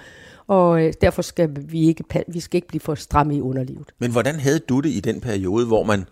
[0.46, 3.92] og øh, derfor skal vi ikke, vi skal ikke blive for stramme i underlivet.
[3.98, 6.04] Men hvordan havde du det i den periode, hvor man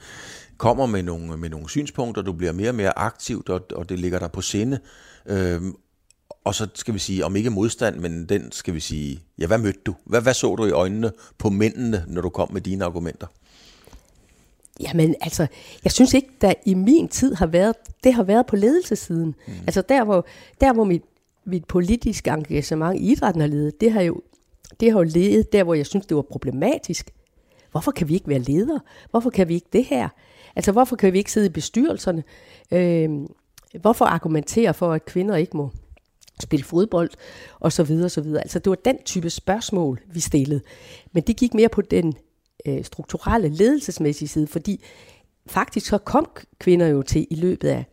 [0.57, 3.99] kommer med nogle, med nogle synspunkter, du bliver mere og mere aktivt, og, og det
[3.99, 4.79] ligger der på sinde,
[5.27, 5.75] øhm,
[6.45, 9.59] og så skal vi sige, om ikke modstand, men den skal vi sige, ja, hvad
[9.59, 9.95] mødte du?
[10.05, 13.27] Hvad, hvad så du i øjnene på mændene, når du kom med dine argumenter?
[14.81, 15.47] Jamen altså,
[15.85, 19.35] jeg synes ikke, der i min tid har været, det har været på ledelsesiden.
[19.47, 19.53] Mm.
[19.67, 20.27] Altså der, hvor,
[20.61, 21.03] der, hvor mit,
[21.45, 24.21] mit politiske engagement i idrætten har ledet, det har jo,
[24.81, 27.11] det har jo ledet der, hvor jeg synes, det var problematisk.
[27.71, 28.81] Hvorfor kan vi ikke være ledere?
[29.11, 30.09] Hvorfor kan vi ikke det her?
[30.57, 32.25] Altså, hvorfor kan vi ikke sidde i bestyrelserne?
[32.73, 33.11] Øh,
[33.81, 35.71] hvorfor argumentere for, at kvinder ikke må
[36.41, 37.11] spille fodbold,
[37.61, 38.41] og så videre, så videre.
[38.43, 40.61] Altså, det var den type spørgsmål, vi stillede.
[41.13, 42.15] Men det gik mere på den
[42.67, 44.85] øh, strukturelle, ledelsesmæssige side, fordi
[45.47, 47.85] faktisk så kom kvinder jo til i løbet af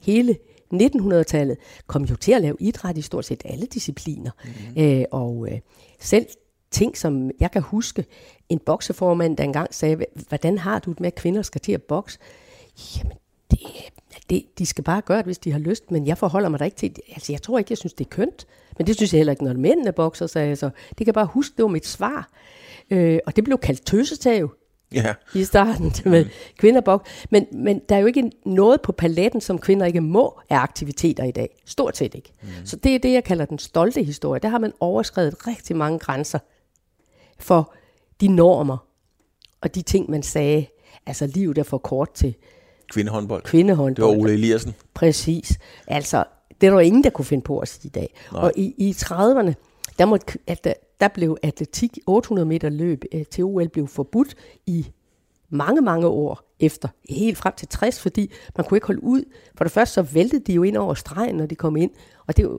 [0.00, 0.36] hele
[0.74, 4.30] 1900-tallet, kom jo til at lave idræt i stort set alle discipliner.
[4.44, 4.82] Mm-hmm.
[4.82, 5.58] Øh, og øh,
[6.00, 6.26] selv
[6.70, 8.04] ting, som jeg kan huske,
[8.48, 11.82] en bokseformand, der engang sagde, hvordan har du det med, at kvinder skal til at
[11.82, 12.18] bokse?
[12.96, 13.16] Jamen,
[13.50, 13.58] det,
[14.30, 16.64] det, de skal bare gøre det, hvis de har lyst, men jeg forholder mig da
[16.64, 18.46] ikke til Altså, jeg tror ikke, jeg synes, det er kønt.
[18.78, 20.70] Men det synes jeg heller ikke, når mændene bokser, så.
[20.98, 22.30] Det kan bare huske, det var mit svar.
[22.90, 24.54] Øh, og det blev kaldt tøsetav
[24.92, 25.14] ja.
[25.34, 26.30] i starten med mm.
[26.58, 27.06] kvinderbok.
[27.30, 31.24] Men, men der er jo ikke noget på paletten, som kvinder ikke må af aktiviteter
[31.24, 31.62] i dag.
[31.66, 32.32] Stort set ikke.
[32.42, 32.48] Mm.
[32.64, 34.40] Så det er det, jeg kalder den stolte historie.
[34.40, 36.38] Der har man overskrevet rigtig mange grænser
[37.38, 37.74] for
[38.20, 38.86] de normer
[39.60, 40.66] og de ting, man sagde.
[41.06, 42.34] Altså livet er for kort til
[42.92, 43.42] kvindehåndbold.
[43.42, 44.10] Kvindehåndbold.
[44.10, 44.74] Det var Ole Eliassen.
[44.94, 45.58] Præcis.
[45.86, 46.24] Altså,
[46.60, 48.14] det er der ingen, der kunne finde på at sige i dag.
[48.32, 48.42] Nej.
[48.42, 49.52] Og i, i 30'erne,
[49.98, 54.34] der, måtte, at der, der blev atletik 800 meter løb øh, til OL blev forbudt
[54.66, 54.86] i
[55.48, 59.22] mange, mange år efter, helt frem til 60, fordi man kunne ikke holde ud.
[59.54, 61.90] For det første så væltede de jo ind over stregen, når de kom ind,
[62.26, 62.58] og det,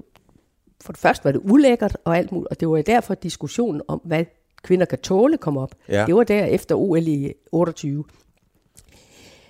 [0.82, 4.02] for det første var det ulækkert og alt muligt, og det var derfor diskussionen om,
[4.04, 4.26] hvad
[4.64, 5.76] kvinder kan tåle, kom op.
[5.90, 6.06] Ja.
[6.06, 8.04] Det var der efter OL i 28.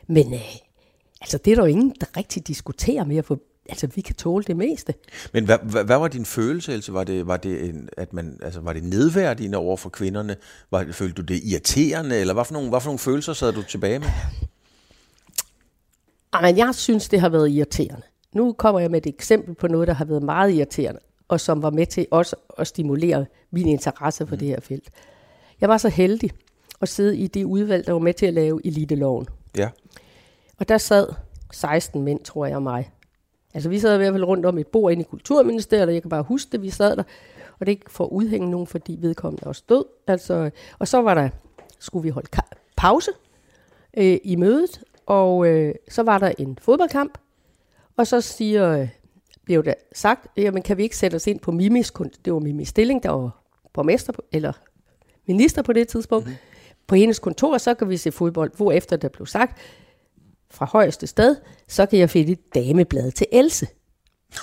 [0.08, 0.56] Men øh,
[1.22, 3.40] altså, det er der jo ingen, der rigtig diskuterer mere, for
[3.70, 4.94] altså, vi kan tåle det meste.
[5.34, 6.94] Men hvad, hvad, hvad var din følelse, Else?
[6.94, 10.36] Var det, var det, en, at man, altså, var det nedværdigende over for kvinderne?
[10.72, 13.64] Var, følte du det irriterende, eller hvad for, nogle, hvad for nogle følelser sad du
[13.64, 14.08] tilbage med?
[16.42, 18.02] Men jeg synes, det har været irriterende.
[18.34, 21.62] Nu kommer jeg med et eksempel på noget, der har været meget irriterende, og som
[21.62, 24.40] var med til også at stimulere min interesse for mm.
[24.40, 24.90] det her felt.
[25.62, 26.32] Jeg var så heldig
[26.82, 29.28] at sidde i det udvalg, der var med til at lave eliteloven.
[29.58, 29.70] Ja.
[30.58, 31.08] Og der sad
[31.52, 32.92] 16 mænd, tror jeg, og mig.
[33.54, 36.02] Altså, vi sad i hvert fald rundt om et bord inde i Kulturministeriet, og jeg
[36.02, 37.04] kan bare huske det, vi sad der.
[37.60, 39.86] Og det er ikke for at udhænge nogen, fordi vedkommende også død.
[40.08, 41.30] Altså, og så var der,
[41.80, 42.30] skulle vi holde
[42.78, 43.12] pause
[43.98, 47.18] øh, i mødet, og øh, så var der en fodboldkamp,
[47.98, 48.90] og så siger, øh,
[49.46, 51.92] blev der sagt, jamen kan vi ikke sætte os ind på Mimis,
[52.26, 54.54] det var Mimis Stilling, der var borgmester, på, eller
[55.28, 56.40] minister på det tidspunkt, mm-hmm.
[56.88, 59.58] på hendes kontor, så kan vi se fodbold, hvor efter der blev sagt,
[60.52, 61.36] fra højeste sted,
[61.68, 63.68] så kan jeg finde et dameblad til Else.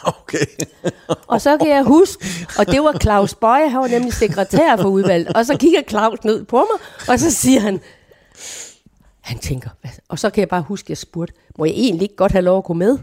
[0.05, 0.47] Okay.
[1.27, 2.27] Og så kan jeg huske,
[2.59, 6.25] og det var Claus Bøje, han var nemlig sekretær for udvalget, og så kigger Claus
[6.25, 7.81] ned på mig, og så siger han,
[9.21, 9.91] han tænker, hvad?
[10.09, 12.43] og så kan jeg bare huske, at jeg spurgte, må jeg egentlig ikke godt have
[12.43, 12.99] lov at gå med?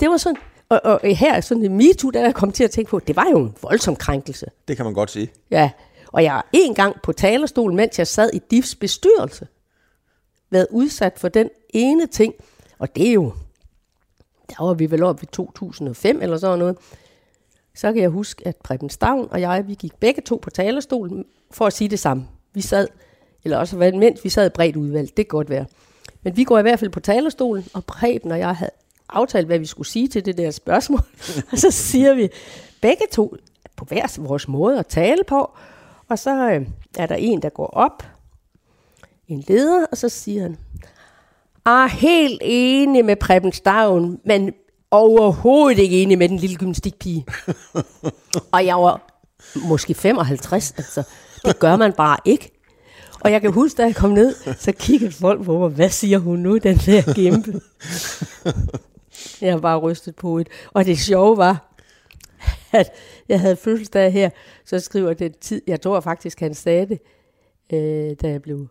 [0.00, 0.36] Det var sådan,
[0.68, 3.26] og, og her, sådan en MeToo, der jeg kom til at tænke på, det var
[3.30, 4.46] jo en voldsom krænkelse.
[4.68, 5.32] Det kan man godt sige.
[5.50, 5.70] Ja,
[6.12, 9.46] og jeg har en gang på talerstolen, mens jeg sad i DIFs bestyrelse,
[10.54, 12.34] været udsat for den ene ting,
[12.78, 13.32] og det er jo,
[14.50, 16.76] der var vi vel oppe i 2005 eller sådan noget,
[17.74, 21.24] så kan jeg huske, at Preben Stavn og jeg, vi gik begge to på talerstolen
[21.50, 22.28] for at sige det samme.
[22.52, 22.88] Vi sad,
[23.44, 25.66] eller også mens vi sad bredt udvalg, det kan godt være.
[26.22, 28.70] Men vi går i hvert fald på talerstolen, og Preben og jeg havde
[29.08, 31.00] aftalt, hvad vi skulle sige til det der spørgsmål.
[31.52, 32.28] og så siger vi
[32.80, 33.36] begge to
[33.76, 35.50] på hver vores måde at tale på,
[36.08, 36.66] og så øh,
[36.98, 38.02] er der en, der går op,
[39.28, 40.56] en leder, og så siger han,
[41.66, 44.52] er helt enig med Preben Stavn, men
[44.90, 47.26] overhovedet ikke enig med den lille gymnastikpige.
[48.52, 49.00] og jeg var
[49.68, 51.02] måske 55, altså.
[51.44, 52.50] Det gør man bare ikke.
[53.20, 56.18] Og jeg kan huske, da jeg kom ned, så kiggede folk på mig, hvad siger
[56.18, 57.60] hun nu, den der gimpe?
[59.40, 60.48] jeg bare rystet på et.
[60.72, 61.74] Og det sjove var,
[62.72, 62.92] at
[63.28, 64.30] jeg havde fødselsdag her,
[64.64, 66.98] så skriver den tid, jeg tror faktisk, han sagde det,
[67.72, 68.68] øh, da jeg blev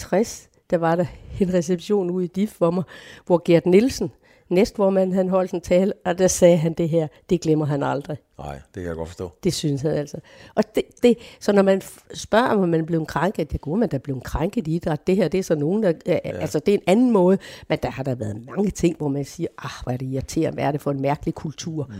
[0.00, 1.04] 60, der var der
[1.40, 2.84] en reception ude i DIF for mig,
[3.26, 4.12] hvor Gert Nielsen,
[4.48, 8.16] næstvormand, han holdt en tale, og der sagde han det her, det glemmer han aldrig.
[8.38, 9.30] Nej, det kan jeg godt forstå.
[9.44, 10.16] Det synes jeg altså.
[10.54, 11.82] Og det, det, så når man
[12.14, 15.06] spørger, om man er blevet krænket, det går man da blevet krænket i idræt.
[15.06, 16.18] Det her, det er så nogen, der, ja.
[16.24, 19.24] altså det er en anden måde, men der har der været mange ting, hvor man
[19.24, 21.86] siger, ah, hvor er det irriterende, hvad er det for en mærkelig kultur.
[21.88, 21.96] Mm.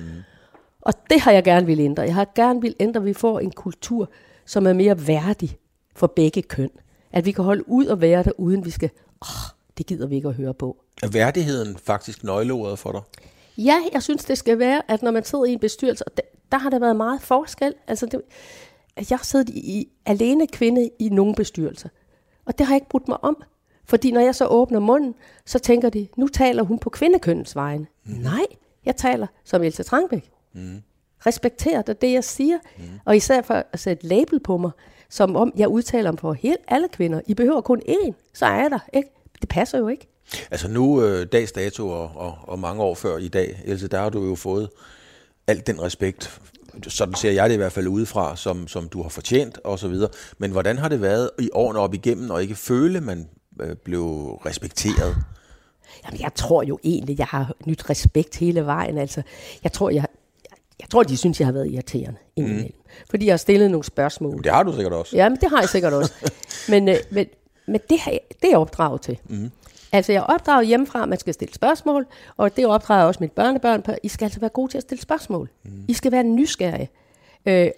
[0.80, 2.02] Og det har jeg gerne vil ændre.
[2.02, 4.10] Jeg har gerne vil ændre, at vi får en kultur,
[4.46, 5.58] som er mere værdig
[5.96, 6.70] for begge køn.
[7.12, 8.90] At vi kan holde ud og være der, uden vi skal,
[9.22, 10.76] åh, det gider vi ikke at høre på.
[11.02, 13.00] Er værdigheden faktisk nøgleordet for dig?
[13.58, 16.22] Ja, jeg synes, det skal være, at når man sidder i en bestyrelse, og der,
[16.52, 17.74] der har der været meget forskel.
[17.86, 18.20] Altså, det,
[18.96, 21.88] jeg har siddet i, alene kvinde i nogle bestyrelser,
[22.44, 23.42] og det har jeg ikke brudt mig om.
[23.84, 25.14] Fordi når jeg så åbner munden,
[25.46, 27.86] så tænker de, nu taler hun på kvindekønnens vegne.
[28.04, 28.12] Mm.
[28.12, 28.46] Nej,
[28.84, 30.30] jeg taler som Else Trangbæk.
[30.52, 30.82] Mm.
[31.26, 32.58] Respekterer det, det jeg siger.
[32.78, 32.84] Mm.
[33.04, 34.70] Og især for at sætte label på mig,
[35.10, 37.20] som om jeg udtaler dem for helt alle kvinder.
[37.26, 38.78] I behøver kun én, så er jeg der.
[38.92, 39.08] Ikke?
[39.40, 40.08] Det passer jo ikke.
[40.50, 44.00] Altså nu, øh, dags dato og, og, og mange år før i dag, Else, der
[44.00, 44.68] har du jo fået
[45.46, 46.40] al den respekt,
[46.88, 49.88] sådan ser jeg det i hvert fald udefra, som, som du har fortjent og så
[49.88, 50.10] videre.
[50.38, 53.28] Men hvordan har det været i årene op igennem, og ikke føle, man
[53.60, 54.04] øh, blev
[54.46, 55.16] respekteret?
[56.04, 58.98] Jamen, jeg tror jo egentlig, jeg har nyt respekt hele vejen.
[58.98, 59.22] Altså,
[59.64, 60.06] jeg tror, jeg,
[60.80, 62.72] jeg tror, de synes, jeg har været irriterende indimellem.
[62.76, 63.06] Mm.
[63.10, 64.44] Fordi jeg har stillet nogle spørgsmål.
[64.44, 65.16] Det har du sikkert også.
[65.16, 66.12] Ja, men det har jeg sikkert også.
[66.72, 67.26] men, øh, men,
[67.66, 69.18] men det, har jeg, det er jeg opdraget til.
[69.28, 69.50] Mm.
[69.92, 73.32] Altså, jeg er opdraget hjemmefra, at man skal stille spørgsmål, og det opdrager også mit
[73.32, 73.92] børnebørn på.
[74.02, 75.50] I skal altså være gode til at stille spørgsmål.
[75.64, 75.70] Mm.
[75.88, 76.90] I skal være nysgerrige.
[77.46, 77.70] Øh,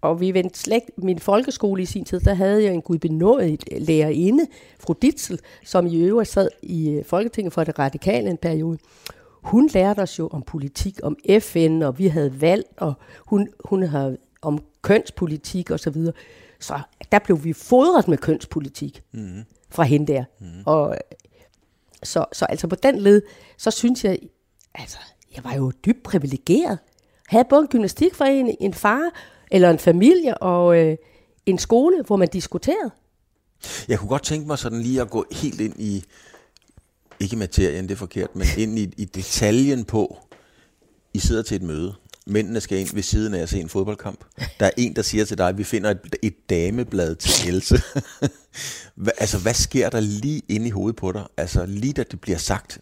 [0.00, 4.46] og vi vendte slet min folkeskole i sin tid, der havde jeg en gudbenådet lærerinde,
[4.78, 8.78] fru Ditzel, som i øvrigt sad i øh, Folketinget for det radikale en periode.
[9.42, 13.82] Hun lærte os jo om politik, om FN, og vi havde valg, og hun, hun
[13.82, 16.12] havde om kønspolitik og så videre.
[16.60, 16.80] Så
[17.12, 19.42] der blev vi fodret med kønspolitik mm.
[19.70, 20.24] fra hende der.
[20.40, 20.62] Mm.
[20.66, 20.96] Og
[22.02, 23.22] så, så altså på den led,
[23.56, 24.18] så synes jeg,
[24.74, 24.98] altså,
[25.36, 26.78] jeg var jo dybt privilegeret.
[27.28, 29.10] Havde både en gymnastikforening, en far,
[29.50, 30.96] eller en familie og øh,
[31.46, 32.90] en skole, hvor man diskuterede.
[33.88, 36.04] Jeg kunne godt tænke mig sådan lige at gå helt ind i,
[37.20, 40.18] ikke materien, det er forkert, men ind i, i detaljen på,
[41.14, 41.94] I sidder til et møde
[42.30, 44.24] mændene skal ind ved siden af at se en fodboldkamp.
[44.60, 47.82] Der er en, der siger til dig, at vi finder et, et dameblad til Else.
[48.94, 51.24] Hva, altså, hvad sker der lige inde i hovedet på dig?
[51.36, 52.78] Altså, lige da det bliver sagt.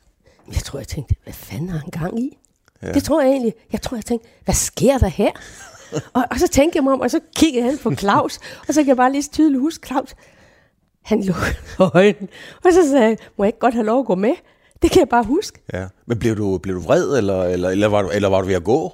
[0.52, 2.38] Jeg tror, jeg tænkte, hvad fanden har han gang i?
[2.82, 2.92] Ja.
[2.92, 3.54] Det tror jeg egentlig.
[3.72, 5.30] Jeg tror, jeg tænkte, hvad sker der her?
[6.16, 8.80] og, og så tænkte jeg mig om, og så kiggede han på Claus, og så
[8.80, 10.14] kan jeg bare lige tydeligt huske, Claus,
[11.08, 11.56] han lukkede
[11.94, 12.28] øjnene,
[12.64, 14.34] og så sagde jeg, må jeg ikke godt have lov at gå med?
[14.82, 15.58] Det kan jeg bare huske.
[15.72, 15.86] Ja.
[16.06, 18.54] Men blev du, blev du vred, eller, eller, eller, var du, eller var du ved
[18.54, 18.92] at gå?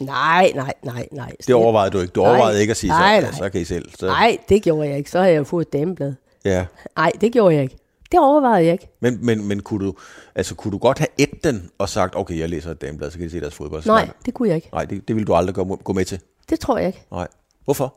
[0.00, 1.32] Nej, nej, nej, nej.
[1.46, 2.12] Det overvejede du ikke.
[2.12, 3.38] Du overvejede ikke at sige, nej, så, nej.
[3.38, 3.90] så kan I selv.
[3.98, 4.06] Så.
[4.06, 5.10] Nej, det gjorde jeg ikke.
[5.10, 6.14] Så har jeg jo fået et dameblad.
[6.44, 6.66] Ja.
[6.96, 7.76] Nej, det gjorde jeg ikke.
[8.12, 8.88] Det overvejede jeg ikke.
[9.00, 9.94] Men, men, men kunne, du,
[10.34, 13.18] altså, kunne du godt have et den og sagt, okay, jeg læser et dameblad, så
[13.18, 13.86] kan I se deres fodbold?
[13.86, 14.68] Nej, det kunne jeg ikke.
[14.72, 16.20] Nej, det, det ville du aldrig gå, gå med til?
[16.50, 17.06] Det tror jeg ikke.
[17.12, 17.28] Nej.
[17.64, 17.94] Hvorfor?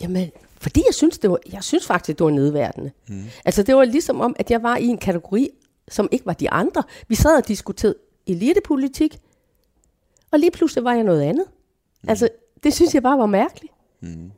[0.00, 2.90] Jamen, fordi jeg synes, det var, jeg synes faktisk, det var nedværdende.
[3.08, 3.24] Mm.
[3.44, 5.50] Altså, det var ligesom om, at jeg var i en kategori,
[5.88, 6.82] som ikke var de andre.
[7.08, 7.94] Vi sad og diskuterede
[8.26, 9.18] elitepolitik,
[10.30, 11.44] og lige pludselig var jeg noget andet.
[12.02, 12.08] Mm.
[12.08, 12.28] Altså,
[12.62, 13.72] det synes jeg bare var mærkeligt.
[14.00, 14.30] Mm.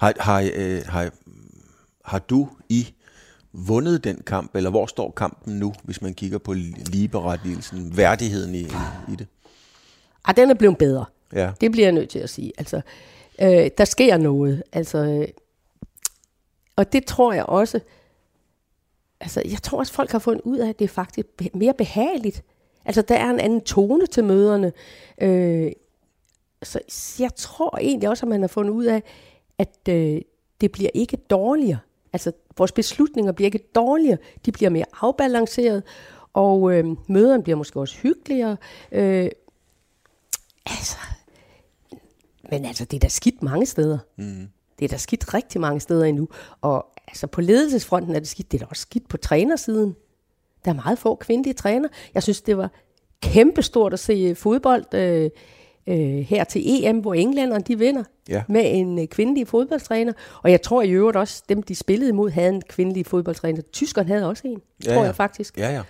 [0.00, 1.10] Har, har, øh, har,
[2.04, 2.94] har du i
[3.52, 6.52] vundet den kamp, eller hvor står kampen nu, hvis man kigger på
[6.92, 8.62] ligeberettigelsen, værdigheden i,
[9.12, 9.26] i, det?
[10.24, 11.04] Ah, den er blevet bedre.
[11.32, 11.50] Ja.
[11.60, 12.52] Det bliver jeg nødt til at sige.
[12.58, 12.80] Altså,
[13.40, 14.62] øh, der sker noget.
[14.72, 15.28] Altså, øh,
[16.78, 17.80] og det tror jeg også,
[19.20, 22.42] altså, jeg tror også, folk har fundet ud af, at det er faktisk mere behageligt.
[22.84, 24.72] Altså, der er en anden tone til møderne.
[25.20, 25.72] Øh,
[26.62, 26.80] så
[27.18, 29.02] jeg tror egentlig også, at man har fundet ud af,
[29.58, 30.20] at øh,
[30.60, 31.78] det bliver ikke dårligere.
[32.12, 34.18] Altså, vores beslutninger bliver ikke dårligere.
[34.46, 35.82] De bliver mere afbalanceret,
[36.32, 38.56] og øh, møderne bliver måske også hyggeligere.
[38.92, 39.30] Øh,
[40.66, 40.96] altså,
[42.50, 43.98] men altså, det er da skidt mange steder.
[44.16, 44.48] Mm.
[44.78, 46.28] Det er da skidt rigtig mange steder endnu.
[46.60, 48.52] Og altså, på ledelsesfronten er det skidt.
[48.52, 49.96] Det er da også skidt på trænersiden.
[50.64, 51.88] Der er meget få kvindelige træner.
[52.14, 52.70] Jeg synes, det var
[53.22, 55.30] kæmpestort at se fodbold øh,
[55.86, 58.42] øh, her til EM, hvor englænderne de vinder Ja.
[58.48, 60.12] med en øh, kvindelig fodboldtræner.
[60.42, 63.62] Og jeg tror i øvrigt også, dem de spillede imod, havde en kvindelig fodboldtræner.
[63.72, 65.06] Tyskerne havde også en, Ja, tror ja.
[65.06, 65.58] jeg faktisk.
[65.58, 65.82] Ja, ja.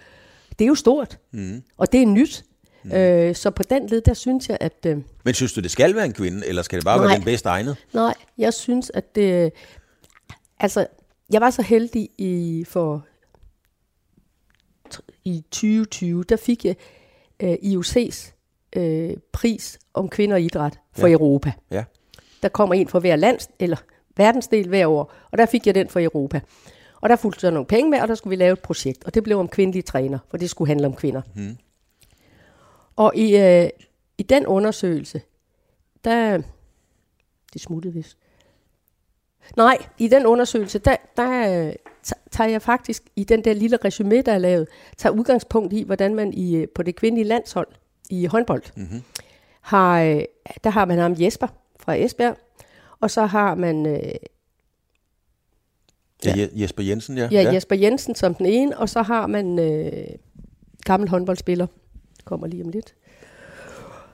[0.59, 1.63] Det er jo stort, mm.
[1.77, 2.45] og det er nyt.
[2.91, 2.97] Mm.
[2.97, 4.87] Øh, så på den led, der synes jeg, at...
[4.87, 7.07] Øh, Men synes du, det skal være en kvinde, eller skal det bare Nej.
[7.07, 7.77] være den bedst egnet?
[7.95, 9.53] Nej, jeg synes, at det...
[10.61, 10.87] Altså,
[11.33, 13.05] jeg var så heldig i for
[15.25, 16.77] i 2020, der fik jeg
[17.41, 18.33] øh, IOC's
[18.77, 21.13] øh, pris om kvinder og idræt for ja.
[21.13, 21.53] Europa.
[21.71, 21.85] Ja.
[22.43, 23.77] Der kommer en fra hver lands, eller
[24.17, 26.41] verdensdel hver år, og der fik jeg den for Europa.
[27.01, 29.15] Og der fulgte så nogle penge med, og der skulle vi lave et projekt, og
[29.15, 31.23] det blev om kvindelige træner, for det skulle handle om kvinder.
[31.35, 31.57] Mm.
[32.99, 33.69] Og i, øh,
[34.19, 35.21] i den undersøgelse,
[36.05, 36.43] der...
[37.53, 38.19] Det smuttede vist.
[39.57, 43.77] Nej, i den undersøgelse, der, der øh, ta- tager jeg faktisk i den der lille
[43.85, 47.69] resume, der er lavet, tager udgangspunkt i, hvordan man i, øh, på det kvindelige landshold
[48.11, 49.03] i håndbold, mm-hmm.
[49.61, 50.23] har, øh,
[50.65, 51.47] der har man ham Jesper
[51.81, 52.37] fra Esbjerg,
[53.01, 54.01] og så har man øh,
[56.25, 56.31] Ja.
[56.33, 57.29] Je- Jesper Jensen, ja.
[57.33, 57.53] ja, ja.
[57.53, 60.09] Jesper Jensen som den ene, og så har man øh,
[60.85, 61.67] gammel håndboldspiller,
[62.29, 62.95] kommer lige om lidt.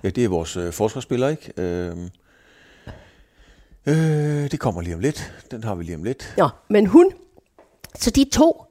[0.02, 1.52] ja det er vores øh, forsvarsspiller, ikke?
[1.56, 1.96] Øh,
[3.86, 5.32] øh, det kommer lige om lidt.
[5.50, 6.34] Den har vi lige om lidt.
[6.38, 7.12] Nå, men hun,
[7.94, 8.64] så de to,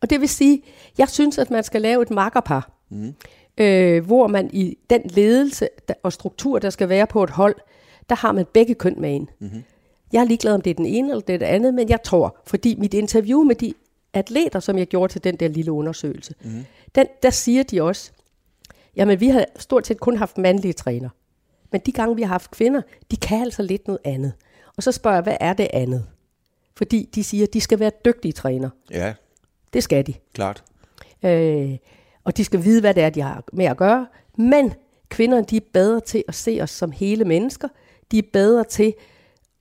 [0.00, 0.62] og det vil sige,
[0.98, 3.14] jeg synes, at man skal lave et makkerpar, mm.
[3.58, 5.68] øh, hvor man i den ledelse
[6.02, 7.54] og struktur, der skal være på et hold,
[8.08, 9.26] der har man begge køn med ind.
[9.38, 9.62] Mm-hmm.
[10.12, 12.02] Jeg er ligeglad, om det er den ene eller det er det andet, men jeg
[12.02, 13.74] tror, fordi mit interview med de
[14.12, 16.64] atleter, som jeg gjorde til den der lille undersøgelse, mm.
[16.94, 18.12] den, der siger de også,
[18.96, 21.08] jamen vi har stort set kun haft mandlige træner,
[21.72, 24.32] men de gange, vi har haft kvinder, de kan altså lidt noget andet.
[24.76, 26.06] Og så spørger jeg, hvad er det andet?
[26.76, 28.70] Fordi de siger, at de skal være dygtige træner.
[28.90, 29.14] Ja,
[29.72, 30.14] Det skal de.
[30.32, 30.64] klart.
[31.24, 31.76] Øh,
[32.24, 34.06] og de skal vide, hvad det er, de har med at gøre.
[34.38, 34.72] Men
[35.08, 37.68] kvinderne, de er bedre til at se os som hele mennesker.
[38.10, 38.94] De er bedre til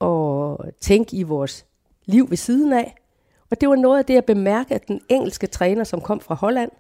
[0.02, 1.66] at tænke i vores
[2.06, 2.96] liv ved siden af.
[3.50, 6.36] Og det var noget af det, jeg bemærkede, at den engelske træner, som kom fra
[6.36, 6.72] Holland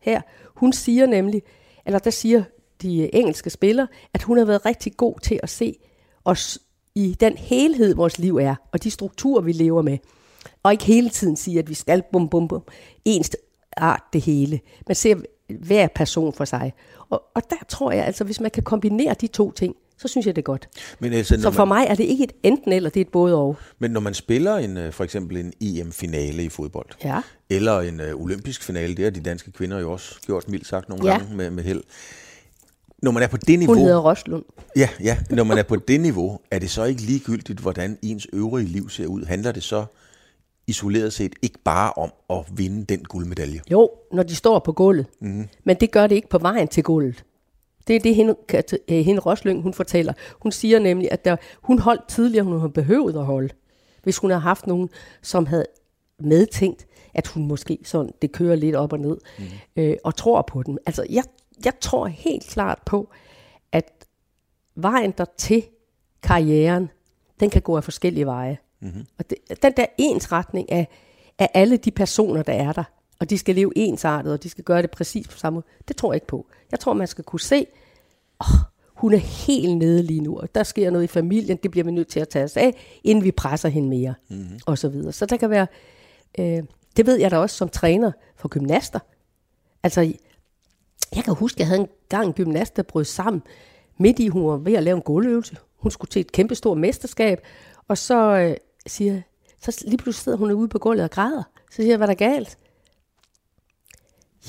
[0.00, 0.20] her,
[0.54, 1.42] hun siger nemlig,
[1.86, 2.42] eller der siger
[2.82, 5.78] de engelske spillere, at hun har været rigtig god til at se
[6.24, 6.58] os
[6.94, 9.98] i den helhed, vores liv er, og de strukturer, vi lever med.
[10.62, 12.62] Og ikke hele tiden sige, at vi skal bum bum bum,
[13.04, 13.30] ens
[13.76, 14.60] art det hele.
[14.88, 15.16] Man ser
[15.48, 16.72] hver person for sig.
[17.08, 20.26] Og, og der tror jeg altså, hvis man kan kombinere de to ting, så synes
[20.26, 20.68] jeg, det er godt.
[21.00, 23.08] Men, altså, Så for man, mig er det ikke et enten eller, det er et
[23.12, 23.56] både og.
[23.78, 27.20] men når man spiller en, øh, for eksempel en EM-finale i fodbold, Ja.
[27.50, 30.88] eller en uh, olympisk finale, det har de danske kvinder jo også gjort, mildt sagt,
[30.88, 31.18] nogle Ja.
[31.18, 31.82] gange med, med held.
[33.02, 34.44] Når man er på det niveau, Hun hedder Roslund.
[34.76, 38.26] ja, ja, når man er på det niveau, er det så ikke ligegyldigt, hvordan ens
[38.32, 39.24] øvrige liv ser ud?
[39.24, 39.84] Handler det så
[40.66, 43.60] isoleret set ikke bare om at vinde den guldmedalje?
[43.70, 45.06] Jo, når de står på gulvet.
[45.20, 45.48] Mm.
[45.64, 47.24] Men det gør det ikke på vejen til gulvet.
[47.88, 48.36] Det er det, hende,
[48.88, 50.12] hende Roslyng, hun fortæller.
[50.42, 53.48] Hun siger nemlig, at der, hun holdt tidligere, hun har behøvet at holde.
[54.02, 54.88] Hvis hun har haft nogen,
[55.22, 55.66] som havde
[56.18, 59.44] medtænkt, at hun måske sådan, det kører lidt op og ned, mm.
[59.76, 60.78] øh, og tror på den.
[60.86, 61.24] Altså, jeg,
[61.64, 63.10] jeg tror helt klart på,
[63.72, 63.92] at
[64.74, 65.64] vejen der til
[66.22, 66.90] karrieren,
[67.40, 68.58] den kan gå af forskellige veje.
[68.80, 69.06] Mm-hmm.
[69.18, 70.88] Og det, den der ensretning af,
[71.38, 72.84] af alle de personer, der er der,
[73.22, 75.96] og de skal leve ensartet, og de skal gøre det præcis på samme måde, det
[75.96, 76.46] tror jeg ikke på.
[76.70, 77.66] Jeg tror, man skal kunne se,
[78.40, 78.58] oh,
[78.94, 81.90] hun er helt nede lige nu, og der sker noget i familien, det bliver vi
[81.90, 84.58] nødt til at tage os af, inden vi presser hende mere, mm-hmm.
[84.66, 85.12] og så videre.
[85.12, 85.66] Så der kan være,
[86.38, 86.62] øh,
[86.96, 88.98] det ved jeg da også som træner for gymnaster.
[89.82, 90.00] Altså,
[91.16, 93.42] jeg kan huske, at jeg havde en gang en gymnast, der brød sammen,
[93.98, 95.56] midt i, hun var ved at lave en gulvøvelse.
[95.76, 97.40] Hun skulle til et kæmpestort mesterskab,
[97.88, 98.56] og så øh,
[98.86, 99.20] siger
[99.62, 101.42] så lige pludselig sidder hun ude på gulvet og græder.
[101.70, 102.58] Så siger jeg, hvad er der galt?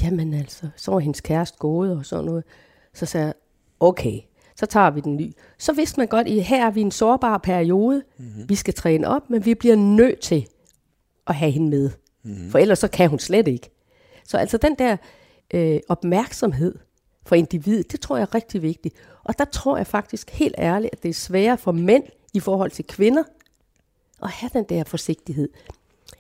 [0.02, 2.44] Jamen altså, så var hendes kæreste gået og sådan noget.
[2.94, 3.34] Så sagde jeg,
[3.80, 4.20] okay,
[4.56, 5.34] så tager vi den ny.
[5.58, 8.04] Så vidste man godt, at her er vi i en sårbar periode.
[8.18, 8.50] Mm-hmm.
[8.50, 10.48] Vi skal træne op, men vi bliver nødt til
[11.28, 11.90] at have hende med.
[12.24, 12.52] Mm-hmm.
[12.52, 13.70] For ellers så kan hun slet ikke.
[14.26, 14.98] Så altså den der
[15.54, 16.76] øh, opmærksomhed
[17.26, 18.96] for individet, det tror jeg er rigtig vigtigt.
[19.24, 22.04] Og der tror jeg faktisk helt ærligt, at det er sværere for mænd
[22.34, 23.24] i forhold til kvinder
[24.24, 25.50] at have den der forsigtighed.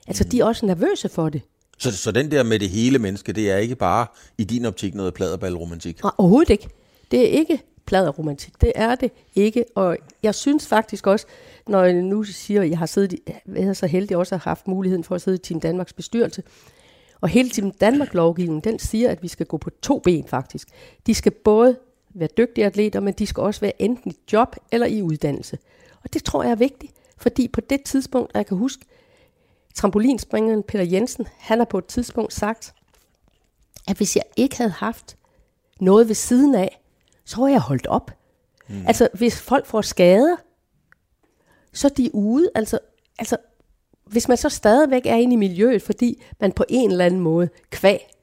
[0.08, 0.30] Altså, mm.
[0.30, 1.42] de er også nervøse for det.
[1.84, 4.96] Så, så den der med det hele menneske, det er ikke bare i din optik
[4.96, 6.04] noget pladerballromantik?
[6.04, 6.70] Nej, overhovedet ikke.
[7.12, 8.62] Det er ikke pladerromantik.
[8.62, 9.66] Det er det ikke.
[9.76, 11.26] Og jeg synes faktisk også,
[11.68, 14.50] når jeg nu siger, at jeg har siddet, jeg er så heldig også at have
[14.50, 16.44] haft muligheden for at sidde i Team Danmarks bestyrelse,
[17.22, 20.68] og hele Team Danmark lovgivningen, den siger, at vi skal gå på to ben faktisk.
[21.08, 21.78] De skal både
[22.16, 25.58] være dygtige atleter, men de skal også være enten i job eller i uddannelse.
[26.04, 28.86] Og det tror jeg er vigtigt, fordi på det tidspunkt, jeg kan huske,
[29.74, 32.74] trampolinspringeren Peter Jensen, han har på et tidspunkt sagt,
[33.88, 35.18] at hvis jeg ikke havde haft
[35.80, 36.82] noget ved siden af,
[37.26, 38.12] så var jeg holdt op.
[38.68, 38.88] Mm.
[38.88, 40.36] Altså, hvis folk får skader,
[41.74, 42.50] så er de ude.
[42.56, 42.80] Altså,
[43.20, 43.38] altså,
[44.06, 47.50] hvis man så stadigvæk er inde i miljøet, fordi man på en eller anden måde,
[47.70, 48.14] kvæg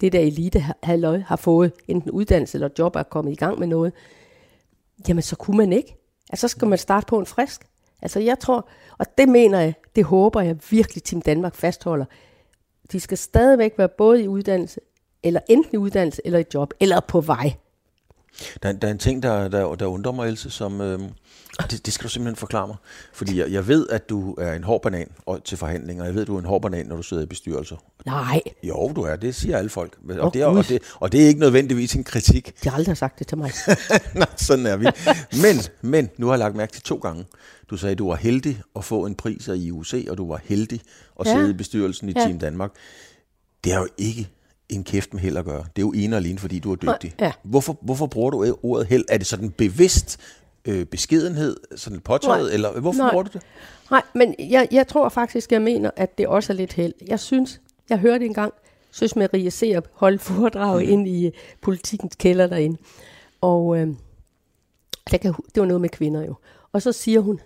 [0.00, 3.58] det der elite halløj har fået enten uddannelse eller job og er kommet i gang
[3.58, 3.92] med noget,
[5.08, 5.96] jamen så kunne man ikke.
[6.30, 7.66] Altså så skal man starte på en frisk.
[8.02, 12.04] Altså jeg tror, og det mener jeg, det håber jeg virkelig, Team Danmark fastholder.
[12.92, 14.80] De skal stadigvæk være både i uddannelse,
[15.22, 17.54] eller enten i uddannelse, eller i job, eller på vej.
[18.62, 21.00] Der, der er en ting, der, der, der undrer mig, Else, som, øh,
[21.70, 22.76] det, det skal du simpelthen forklare mig.
[23.12, 25.08] Fordi jeg, jeg ved, at du er en hård banan
[25.44, 26.04] til forhandlinger.
[26.04, 27.76] Jeg ved, du er en hård banan, når du sidder i bestyrelser.
[28.06, 28.40] Nej.
[28.62, 29.16] Jo, du er.
[29.16, 29.98] Det siger alle folk.
[30.08, 32.54] Og, oh, det, er, og, det, og det er ikke nødvendigvis en kritik.
[32.64, 33.50] De har aldrig sagt det til mig.
[34.14, 34.86] Nej, sådan er vi.
[35.42, 37.24] Men, men, nu har jeg lagt mærke til to gange.
[37.70, 40.40] Du sagde, at du var heldig at få en pris af IUC, og du var
[40.44, 40.80] heldig
[41.20, 41.32] at ja.
[41.32, 42.20] sidde i bestyrelsen i ja.
[42.20, 42.70] Team Danmark.
[43.64, 44.28] Det er jo ikke
[44.68, 45.64] en kæft med held at gøre.
[45.76, 47.14] Det er jo ene og alene, fordi du er dygtig.
[47.20, 47.32] Ja.
[47.42, 49.04] Hvorfor, hvorfor bruger du ordet held?
[49.08, 50.20] Er det sådan bevidst
[50.64, 52.54] øh, beskedenhed, sådan påtaget, Nej.
[52.54, 53.10] eller hvorfor Nej.
[53.10, 53.42] bruger du det?
[53.90, 56.92] Nej, men jeg, jeg tror faktisk, jeg mener, at det også er lidt held.
[57.06, 58.52] Jeg synes, jeg hørte engang,
[58.90, 60.92] synes Marie Serup holde foredrag mm.
[60.92, 62.78] ind i uh, politikens kælder derinde.
[63.40, 63.88] Og øh,
[65.10, 66.34] der kan, det var noget med kvinder jo.
[66.72, 67.40] Og så siger hun,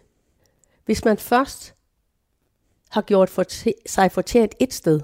[0.84, 1.74] hvis man først
[2.90, 3.44] har gjort for
[3.88, 5.00] sig fortjent et sted,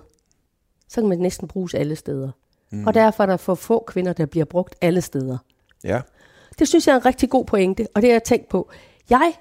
[0.89, 2.31] så kan man næsten bruges alle steder.
[2.71, 2.87] Mm.
[2.87, 5.39] Og derfor er der for få kvinder, der bliver brugt alle steder.
[5.85, 6.01] Ja.
[6.59, 8.71] Det synes jeg er en rigtig god pointe, og det har jeg tænkt på.
[9.11, 9.33] Jeg,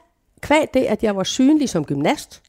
[0.42, 2.44] kvad det, at jeg var synlig som gymnast,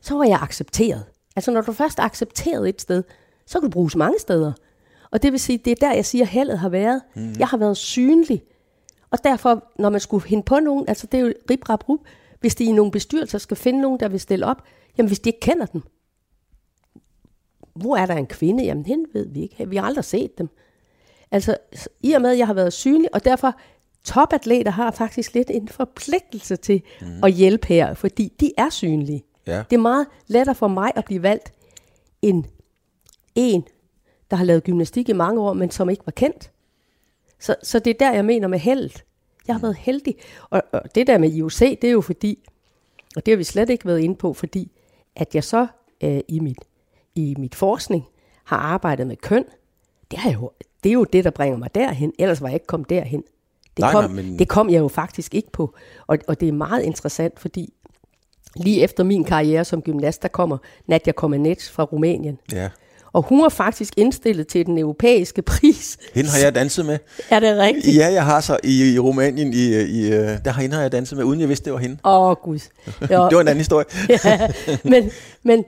[0.00, 1.04] så var jeg accepteret.
[1.36, 3.02] Altså når du først er accepteret et sted,
[3.46, 4.52] så kan du bruges mange steder.
[5.10, 7.02] Og det vil sige, det er der, jeg siger, at heldet har været.
[7.14, 7.34] Mm.
[7.38, 8.42] Jeg har været synlig.
[9.10, 12.00] Og derfor, når man skulle hende på nogen, altså det er jo rip, rap, rup,
[12.40, 14.62] hvis de i nogle bestyrelser skal finde nogen, der vil stille op,
[14.98, 15.82] jamen hvis de ikke kender dem,
[17.74, 18.64] hvor er der en kvinde?
[18.64, 19.68] Jamen, hende ved vi ikke.
[19.68, 20.48] Vi har aldrig set dem.
[21.30, 21.56] Altså,
[22.00, 23.54] i og med, at jeg har været synlig, og derfor
[24.04, 27.24] topatleter har faktisk lidt en forpligtelse til mm.
[27.24, 29.24] at hjælpe her, fordi de er synlige.
[29.46, 29.62] Ja.
[29.70, 31.52] Det er meget lettere for mig at blive valgt
[32.22, 32.44] end
[33.34, 33.64] en,
[34.30, 36.50] der har lavet gymnastik i mange år, men som ikke var kendt.
[37.40, 38.90] Så, så det er der, jeg mener med held.
[39.46, 40.14] Jeg har været heldig.
[40.50, 42.38] Og, og det der med IOC, det er jo fordi,
[43.16, 44.72] og det har vi slet ikke været inde på, fordi
[45.16, 45.66] at jeg så
[46.04, 46.58] øh, i mit
[47.14, 48.04] i mit forskning
[48.44, 49.44] har arbejdet med køn,
[50.10, 50.50] det, er jo,
[50.84, 52.12] det er jo det, der bringer mig derhen.
[52.18, 53.22] Ellers var jeg ikke kommet derhen.
[53.76, 54.38] Det, nej, kom, nej, men...
[54.38, 55.74] det kom jeg jo faktisk ikke på.
[56.06, 57.72] Og, og det er meget interessant, fordi
[58.56, 62.38] lige efter min karriere som gymnast, der kommer Nadja Komanets fra Rumænien.
[62.52, 62.70] Ja.
[63.12, 65.98] Og hun var faktisk indstillet til den europæiske pris.
[66.14, 66.98] Hende har jeg danset med.
[67.30, 67.96] Er det rigtigt?
[67.96, 70.92] Ja, jeg har så i, i Rumænien, i, i, øh, der har hende har jeg
[70.92, 71.96] danset med, uden jeg vidste, det var hende.
[72.04, 72.58] Åh, oh, gud.
[73.00, 73.86] det var en anden historie.
[74.24, 74.48] ja,
[74.84, 75.10] men,
[75.42, 75.64] men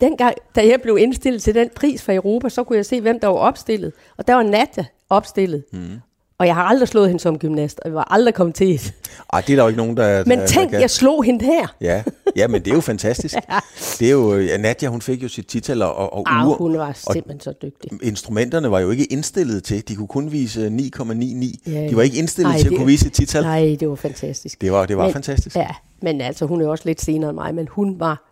[0.00, 3.20] dengang, da jeg blev indstillet til den pris for Europa, så kunne jeg se, hvem
[3.20, 3.92] der var opstillet.
[4.16, 5.64] Og der var Nadja opstillet.
[5.72, 6.00] Mm.
[6.38, 8.94] Og jeg har aldrig slået hende som gymnast, og jeg var aldrig kommet til et.
[9.32, 10.24] Ej, det er der jo ikke nogen, der...
[10.26, 11.74] Men der, tænk, der jeg slog hende her.
[11.80, 12.02] Ja,
[12.36, 13.34] ja, men det er jo fantastisk.
[13.50, 13.58] ja.
[13.98, 16.56] Det er jo, ja, Nadia, hun fik jo sit titel og, og Arh, ure.
[16.58, 17.90] hun var simpelthen så dygtig.
[18.02, 19.88] Instrumenterne var jo ikke indstillet til.
[19.88, 21.70] De kunne kun vise 9,99.
[21.72, 23.42] Ja, De var ikke indstillet Ej, til at kunne vise et titel.
[23.42, 24.60] Nej, det var fantastisk.
[24.60, 25.56] Det var, det var Men- fantastisk.
[25.56, 25.68] Ja,
[26.02, 28.26] men altså, hun er jo også lidt senere end mig, men hun var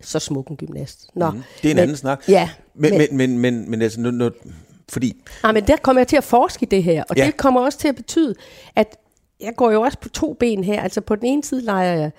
[0.00, 1.06] så smuk en gymnast.
[1.14, 1.42] Nå, Mhm.
[1.62, 2.22] Det er en men, anden snak.
[2.28, 4.30] Ja, Men, men, men, men, men altså, nu, nu,
[4.88, 7.26] fordi Ah, men der kommer jeg til at forske i det her, og ja.
[7.26, 8.34] det kommer også til at betyde,
[8.76, 8.96] at
[9.40, 10.82] jeg går jo også på to ben her.
[10.82, 12.10] Altså på den ene side leger jeg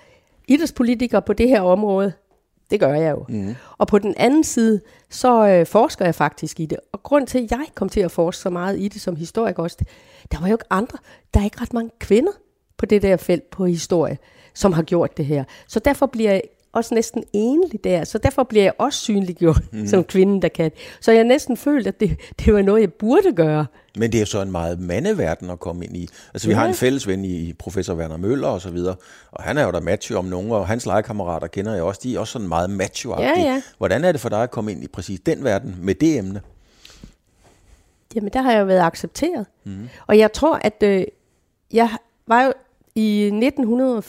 [0.50, 2.12] idrætspolitiker på det her område.
[2.70, 3.24] Det gør jeg jo.
[3.28, 3.54] Mm.
[3.78, 4.80] Og på den anden side,
[5.10, 6.78] så øh, forsker jeg faktisk i det.
[6.92, 9.62] Og grund til, at jeg kom til at forske så meget i det som historiker
[9.62, 9.76] også,
[10.32, 10.98] der var jo ikke andre.
[11.34, 12.32] Der er ikke ret mange kvinder
[12.76, 14.18] på det der felt på historie,
[14.54, 15.44] som har gjort det her.
[15.68, 16.42] Så derfor bliver jeg
[16.72, 18.04] også næsten enlig der.
[18.04, 19.86] Så derfor bliver jeg også synliggjort mm.
[19.86, 20.70] som kvinden, der kan.
[21.00, 23.66] Så jeg næsten følte, at det, det var noget, jeg burde gøre.
[23.96, 26.08] Men det er jo så en meget mandeverden at komme ind i.
[26.34, 26.58] Altså, vi Ja.
[26.58, 28.94] har en fælles ven i professor Werner Møller og så videre,
[29.32, 32.14] og han er jo der macho om nogen, og hans legekammerater kender jeg også, de
[32.14, 33.62] er også sådan meget macho Ja, ja.
[33.78, 36.40] Hvordan er det for dig at komme ind i præcis den verden med det emne?
[38.14, 39.46] Jamen, der har jeg jo været accepteret.
[39.64, 39.88] Mm.
[40.06, 41.04] Og jeg tror, at øh,
[41.72, 41.90] jeg
[42.26, 42.52] var jo
[42.94, 44.02] i 1900...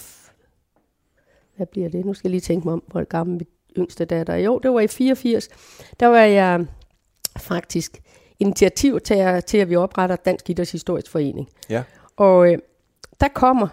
[1.55, 2.05] Hvad bliver det?
[2.05, 4.37] Nu skal jeg lige tænke mig om, hvor gammel mit yngste datter er.
[4.37, 5.49] Jo, det var i 84.
[5.99, 6.65] Der var jeg
[7.37, 8.01] faktisk
[8.39, 11.49] initiativtager til, at vi opretter Dansk Idræts Historisk Forening.
[11.69, 11.83] Ja.
[12.17, 12.57] Og øh,
[13.19, 13.67] der kommer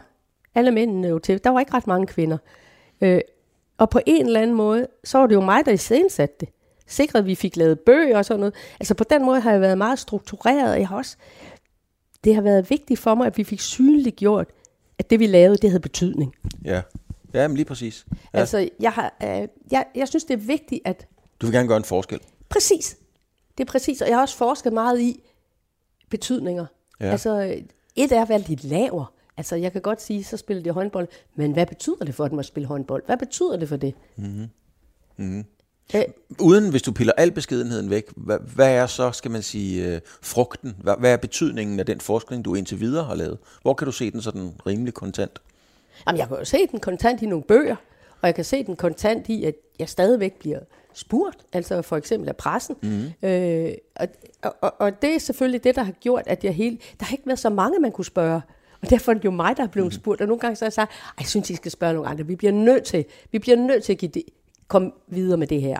[0.55, 1.45] alle mændene jo til.
[1.45, 2.39] Der var ikke ret mange kvinder.
[3.01, 3.21] Øh,
[3.79, 6.49] og på en eller anden måde, så var det jo mig, der iscenesatte det.
[6.87, 8.55] Sikrede, at vi fik lavet bøger og sådan noget.
[8.81, 11.17] Altså på den måde har jeg været meget struktureret, jeg har også,
[12.25, 14.47] det har været vigtigt for mig, at vi fik synligt gjort,
[14.99, 16.35] at det vi lavede, det havde betydning.
[16.65, 16.83] Ja,
[17.35, 18.07] ja men lige præcis.
[18.35, 18.39] Ja.
[18.39, 21.07] Altså, jeg, har, øh, jeg, jeg synes, det er vigtigt, at
[21.41, 22.21] Du vil gerne gøre en forskel.
[22.49, 22.97] Præcis.
[23.59, 25.21] Det er præcis, og jeg har også forsket meget i
[26.11, 26.67] betydninger.
[27.01, 27.11] Ja.
[27.11, 27.63] Altså,
[27.97, 29.07] et er være lidt lavere.
[29.37, 32.39] Altså, jeg kan godt sige, så spiller de håndbold, men hvad betyder det for dem
[32.39, 33.03] at spille håndbold?
[33.07, 33.95] Hvad betyder det for det?
[34.17, 34.49] Mm-hmm.
[35.17, 35.45] Mm-hmm.
[35.95, 36.03] Øh,
[36.41, 40.01] Uden, hvis du piller al beskedenheden væk, hvad, hvad er så, skal man sige, øh,
[40.23, 40.77] frugten?
[40.83, 43.39] Hvad, hvad er betydningen af den forskning, du indtil videre har lavet?
[43.63, 45.39] Hvor kan du se den sådan rimelig kontant?
[46.07, 47.77] Jamen, jeg kan jo se den kontant i nogle bøger,
[48.21, 50.59] og jeg kan se den kontant i, at jeg stadigvæk bliver
[50.93, 52.77] spurgt, altså for eksempel af pressen.
[52.83, 53.29] Mm.
[53.29, 53.71] Øh,
[54.43, 56.79] og, og, og det er selvfølgelig det, der har gjort, at jeg hele...
[57.01, 58.41] Der har ikke været så mange, man kunne spørge.
[58.83, 60.21] Og derfor er det jo mig, der er blevet spurgt.
[60.21, 62.27] Og nogle gange så har jeg sagt, "Ej, jeg synes, I skal spørge nogle andre.
[62.27, 64.23] Vi bliver nødt til, vi bliver nødt til at give det,
[64.69, 65.79] komme videre med det her.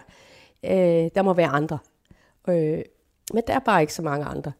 [0.65, 1.79] Øh, der må være andre.
[2.49, 2.79] Øh,
[3.35, 4.53] men der er bare ikke så mange andre.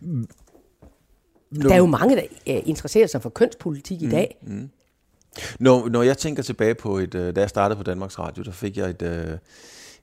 [0.00, 4.36] Nu, Der er jo mange, der øh, interesserer sig for kønspolitik i dag.
[5.58, 8.52] Når, når jeg tænker tilbage på, et, øh, da jeg startede på Danmarks Radio, der
[8.52, 9.02] fik jeg et...
[9.02, 9.38] Øh,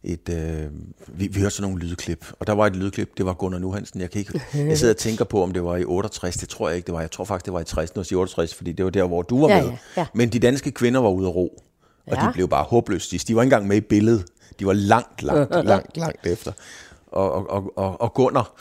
[0.05, 0.65] et, øh,
[1.07, 4.01] vi, vi hørte sådan nogle lydklip, og der var et lydklip, det var Gunnar Nuhansen.
[4.01, 6.67] Jeg, kan ikke, jeg sidder og tænker på, om det var i 68, det tror
[6.69, 7.01] jeg ikke, det var.
[7.01, 9.21] Jeg tror faktisk, det var i 60, nu siger 68, fordi det var der, hvor
[9.21, 9.69] du var Ja, med.
[9.71, 10.05] ja, ja.
[10.13, 11.61] Men de danske kvinder var ude at ro,
[12.07, 12.27] og Ja.
[12.27, 13.27] de blev bare håbløst sidst.
[13.27, 14.25] De var ikke engang med i billedet.
[14.59, 16.51] De var langt, langt, langt, langt efter.
[17.07, 18.51] Og, og, og, og, og Gunnar,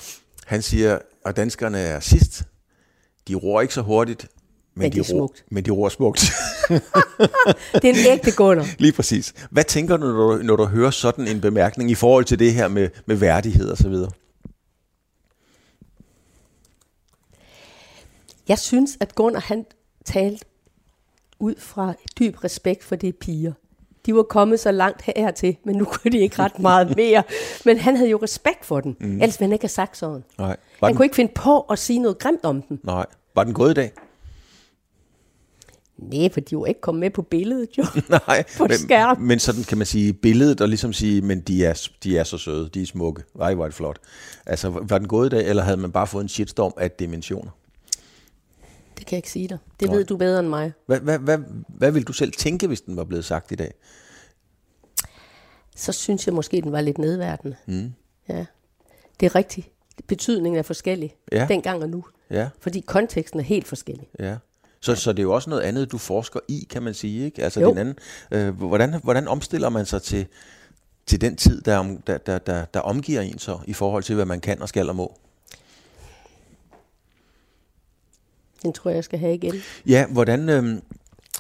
[0.46, 2.42] han siger, at danskerne er sidst.
[3.28, 4.26] De roer ikke så hurtigt,
[4.74, 5.44] men, Men det er de, smukt.
[5.50, 6.20] men de roer smukt.
[7.74, 8.66] Det er en ægte Gunnar.
[8.78, 9.34] Lige præcis.
[9.50, 12.52] Hvad tænker du, når du, når du hører sådan en bemærkning i forhold til det
[12.54, 14.10] her med, med værdighed og så videre?
[18.48, 19.66] Jeg synes, at Gunnar han
[20.04, 20.44] talte
[21.38, 23.52] ud fra dyb respekt for de piger.
[24.06, 27.22] De var kommet så langt hertil, men nu kunne de ikke ret meget mere.
[27.64, 29.12] Men han havde jo respekt for dem, mm.
[29.12, 30.24] ellers ville han ikke have sagt sådan.
[30.38, 30.46] Nej.
[30.48, 32.80] Var Han den, kunne ikke finde på at sige noget grimt om dem.
[32.84, 33.06] nej.
[33.34, 33.92] Var den gået i dag?
[36.02, 37.84] Nej, for de var ikke kommet med på billedet, jo.
[38.26, 38.44] Nej.
[38.58, 39.20] På men, skærm.
[39.20, 42.38] men sådan kan man sige billedet og ligesom sige, men de er, de er så
[42.38, 43.22] søde, de er smukke.
[43.40, 43.98] Ej, hvor er det flot.
[44.46, 47.50] Altså, var den gået i dag, eller havde man bare fået en shitstorm af dimensioner?
[48.98, 49.58] Det kan jeg ikke sige dig.
[49.80, 49.96] Det Nej.
[49.96, 50.72] ved du bedre end mig.
[50.86, 51.38] Hvad, hvad, hvad,
[51.68, 53.74] hvad vil du selv tænke, hvis den var blevet sagt i dag?
[55.76, 57.56] Så synes jeg måske, den var lidt nedværdende.
[57.66, 57.92] Mm.
[58.28, 58.44] Ja.
[59.20, 59.68] Det er rigtigt.
[60.06, 61.14] Betydningen er forskellig.
[61.32, 61.46] Ja.
[61.48, 62.04] Dengang og nu.
[62.30, 64.08] Ja, Fordi konteksten er helt forskellig.
[64.18, 64.36] ja.
[64.82, 67.24] Så, så det er jo også noget andet, du forsker i, kan man sige.
[67.24, 67.44] Ikke?
[67.44, 67.70] Altså, Jo.
[67.70, 67.98] den anden,
[68.30, 70.26] øh, hvordan, hvordan omstiller man sig til,
[71.06, 74.24] til den tid, der, der, der, der, der omgiver en så, i forhold til, hvad
[74.24, 75.18] man kan og skal og må?
[78.62, 79.54] Den tror jeg, jeg skal have igen.
[79.86, 80.48] Ja, hvordan...
[80.48, 80.78] Øh,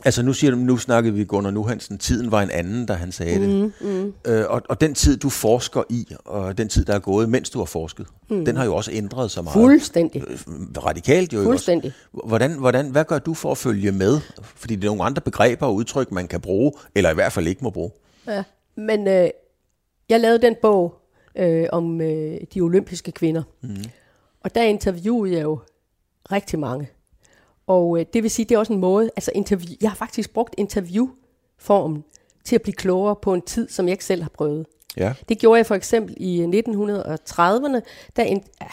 [0.04, 3.12] altså nu siger du, nu snakkede vi Gunnar Nuhansen, tiden var en anden, da han
[3.12, 3.72] sagde det.
[3.80, 4.12] Mm.
[4.26, 7.50] Øh, og, og den tid, du forsker i, og den tid, der er gået, mens
[7.50, 8.44] du har forsket, mm.
[8.44, 9.54] den har jo også ændret sig meget.
[9.54, 10.22] Fuldstændig.
[10.28, 10.38] Øh,
[10.84, 11.92] Radikalt jo Fuldstændig.
[12.12, 12.26] Også.
[12.28, 14.20] Hvordan, hvordan, hvad gør du for at følge med?
[14.42, 17.46] Fordi det er nogle andre begreber og udtryk, man kan bruge, eller i hvert fald
[17.46, 17.90] ikke må bruge.
[18.26, 18.42] Ja.
[18.76, 19.28] men øh,
[20.08, 20.94] jeg lavede den bog
[21.38, 23.42] øh, om øh, de olympiske kvinder.
[23.60, 23.76] Mm.
[24.40, 25.58] Og der interviewede jeg jo
[26.32, 26.88] rigtig mange.
[27.66, 30.32] Og øh, det vil sige, det er også en måde, altså interview, jeg har faktisk
[30.32, 32.04] brugt interviewformen
[32.44, 34.66] til at blive klogere på en tid, som jeg ikke selv har prøvet.
[34.96, 35.14] Ja.
[35.28, 37.80] Det gjorde jeg for eksempel i 1930'erne,
[38.16, 38.66] da en, ja,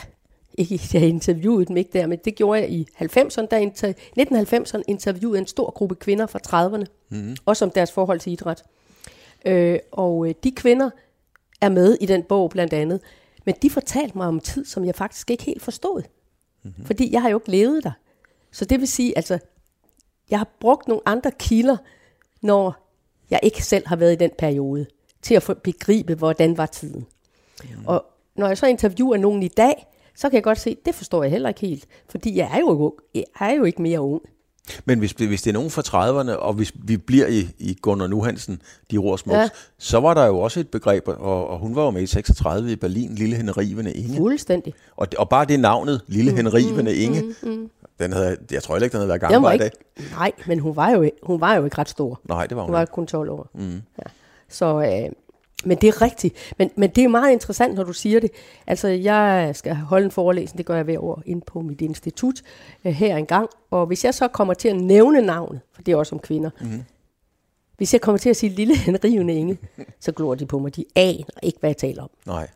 [0.54, 4.82] ikke jeg interviewede dem ikke der, men det gjorde jeg i 90'erne, da inter, 1990'erne
[4.88, 7.36] interviewede en stor gruppe kvinder fra 30'erne, mm.
[7.46, 8.64] også om deres forhold til idræt.
[9.46, 10.90] Øh, og øh, de kvinder
[11.62, 13.00] er med i den bog blandt andet,
[13.46, 16.02] men de fortalte mig om tid, som jeg faktisk ikke helt forstod.
[16.64, 16.86] Mm-hmm.
[16.86, 17.92] Fordi jeg har jo ikke levet der.
[18.52, 19.40] Så det vil sige, altså,
[20.30, 21.78] jeg har brugt nogle andre kilder,
[22.42, 22.90] når
[23.30, 24.86] jeg ikke selv har været i den periode,
[25.22, 27.06] til at få begribe, hvordan var tiden.
[27.64, 27.86] Mm.
[27.86, 31.24] Og når jeg så interviewer nogen i dag, så kan jeg godt se, det forstår
[31.24, 34.22] jeg heller ikke helt, fordi jeg er jo, jeg er jo ikke mere ung.
[34.86, 38.08] Men hvis, hvis det er nogen fra 30'erne, og hvis vi bliver i, i Gunnar
[38.08, 38.62] Nuhansen,
[38.92, 39.50] de Rorsmuks, ja.
[39.78, 42.72] så var der jo også et begreb, og, og hun var jo med i 36
[42.72, 44.18] i Berlin, Lille Henrivende Inge.
[44.18, 44.74] Fuldstændig.
[44.98, 47.70] Og, og bare det navnet, Lille mm, Henrivende mm, Inge, mm, mm.
[48.00, 49.72] Den havde, jeg tror ikke, den havde været gangbar i dag.
[50.12, 52.20] Nej, men hun var, jo, hun var jo ikke ret stor.
[52.24, 53.50] Nej, det var hun Hun var kun 12 år.
[53.54, 53.72] Mm.
[53.72, 54.04] Ja.
[54.50, 55.12] Så, øh,
[55.66, 56.54] men det er rigtigt.
[56.58, 58.32] Men, men det er meget interessant, når du siger det.
[58.68, 62.42] Altså, jeg skal holde en forelæsning, det gør jeg hver år, ind på mit institut
[62.86, 63.50] øh, her engang.
[63.72, 66.50] Og hvis jeg så kommer til at nævne navnet, for det er også om kvinder,
[66.62, 66.84] mm.
[67.78, 69.58] hvis jeg kommer til at sige lille henrivende Inge,
[70.00, 70.76] så glor de på mig.
[70.76, 72.10] De aner ikke, hvad jeg taler om.
[72.26, 72.48] Nej.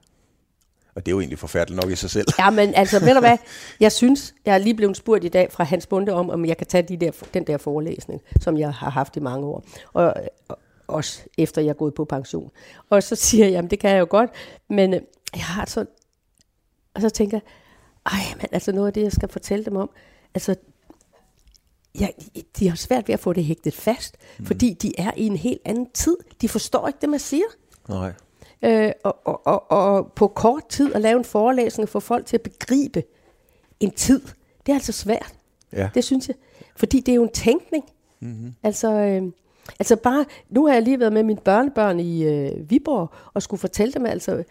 [0.96, 2.28] Og det er jo egentlig forfærdeligt nok i sig selv.
[2.40, 3.38] Ja, men altså, ved du hvad?
[3.80, 6.58] Jeg synes, jeg er lige blevet spurgt i dag fra Hans Bunde om, om jeg
[6.58, 9.64] kan tage de der, den der forelæsning, som jeg har haft i mange år.
[9.94, 10.14] Og,
[10.48, 10.58] og
[10.88, 12.52] også efter jeg er gået på pension.
[12.90, 14.30] Og så siger jeg, jamen det kan jeg jo godt,
[14.70, 15.02] men øh,
[15.36, 15.86] jeg har så...
[16.94, 17.42] Og så tænker jeg,
[18.06, 19.90] ej, men altså noget af det, jeg skal fortælle dem om,
[20.36, 20.56] altså,
[22.00, 22.08] ja,
[22.60, 24.46] de har svært ved at få det hægtet fast, mm.
[24.46, 26.18] fordi de er i en helt anden tid.
[26.42, 27.46] De forstår ikke det, man siger.
[27.90, 28.14] Nej.
[28.62, 32.26] Øh, og, og, og, og på kort tid at lave en forelæsning og få folk
[32.26, 33.04] til at begribe
[33.80, 34.22] en tid,
[34.66, 35.34] det er altså svært.
[35.74, 35.90] Ja.
[35.94, 36.36] Det synes jeg.
[36.76, 37.86] Fordi det er jo en tænkning.
[38.20, 38.56] Mm-hmm.
[38.64, 39.24] Altså, øh,
[39.80, 43.60] altså bare, nu har jeg lige været med mine børnebørn i øh, Viborg, og skulle
[43.60, 44.44] fortælle dem altså,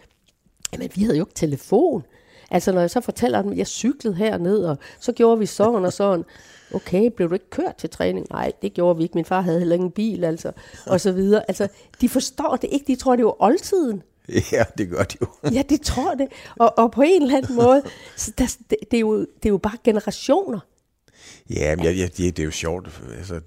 [0.73, 2.03] jamen vi havde jo ikke telefon.
[2.51, 5.85] Altså når jeg så fortæller dem, at jeg cyklede herned, og så gjorde vi sådan
[5.85, 6.25] og sådan.
[6.73, 8.27] Okay, blev du ikke kørt til træning?
[8.31, 9.15] Nej, det gjorde vi ikke.
[9.15, 10.51] Min far havde heller ingen bil, altså.
[10.85, 11.43] Og så videre.
[11.47, 11.67] Altså,
[12.01, 12.85] de forstår det ikke.
[12.87, 14.03] De tror, det jo oldtiden.
[14.51, 15.27] Ja, det gør de jo.
[15.51, 16.27] ja, det tror det.
[16.55, 17.81] Og, og på en eller anden måde,
[18.15, 20.59] så der, det, det, er jo, det er jo bare generationer.
[21.49, 23.01] Ja, men jeg, jeg, det, det er jo sjovt.
[23.17, 23.39] Altså,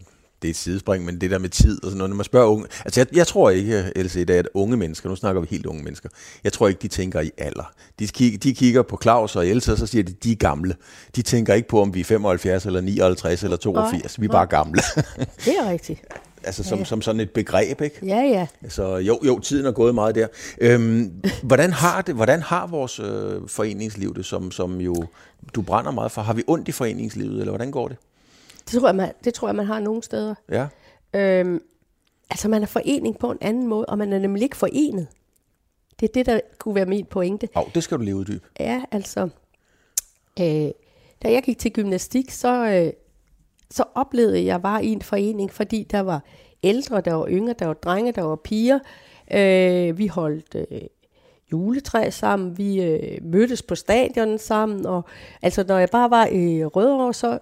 [0.42, 2.46] det er et sidespring, men det der med tid og sådan noget, når man spørger
[2.46, 5.46] unge, altså jeg, jeg tror ikke, Else, det er, at unge mennesker, nu snakker vi
[5.50, 6.08] helt unge mennesker,
[6.44, 7.72] jeg tror ikke, de tænker i alder.
[7.98, 10.74] De, kigger, de kigger på Claus og Else, og så siger de, de er gamle.
[11.16, 14.32] De tænker ikke på, om vi er 75 eller 59 eller 82, nej, vi er
[14.32, 14.82] bare gamle.
[15.44, 16.00] det er rigtigt.
[16.44, 16.84] altså som, ja, ja.
[16.84, 18.06] som sådan et begreb, ikke?
[18.06, 18.46] Ja, ja.
[18.68, 20.26] Så jo, jo, tiden er gået meget der.
[20.60, 21.12] Øhm,
[21.42, 24.94] hvordan, har det, hvordan har vores øh, foreningsliv det, som, som jo
[25.54, 26.22] du brænder meget for?
[26.22, 27.96] Har vi ondt i foreningslivet, eller hvordan går det?
[28.70, 30.34] Det tror jeg, man, det tror jeg, man har nogle steder.
[30.50, 30.66] Ja.
[31.14, 31.62] Øhm,
[32.30, 35.06] altså, man er forening på en anden måde, og man er nemlig ikke forenet.
[36.00, 37.48] Det er det, der kunne være min pointe.
[37.56, 38.44] Ja, det skal du lige uddybe.
[38.60, 39.28] Ja, altså,
[40.40, 40.70] øh,
[41.22, 42.92] da jeg gik til gymnastik, så, øh,
[43.70, 46.22] så oplevede jeg, at jeg var i en forening, fordi der var
[46.62, 48.78] ældre, der var yngre, der var drenge, der var piger.
[49.34, 50.80] Øh, vi holdt øh,
[51.52, 55.04] juletræ sammen, vi øh, mødtes på stadion sammen, og
[55.42, 57.38] altså når jeg bare var i Rødovre, så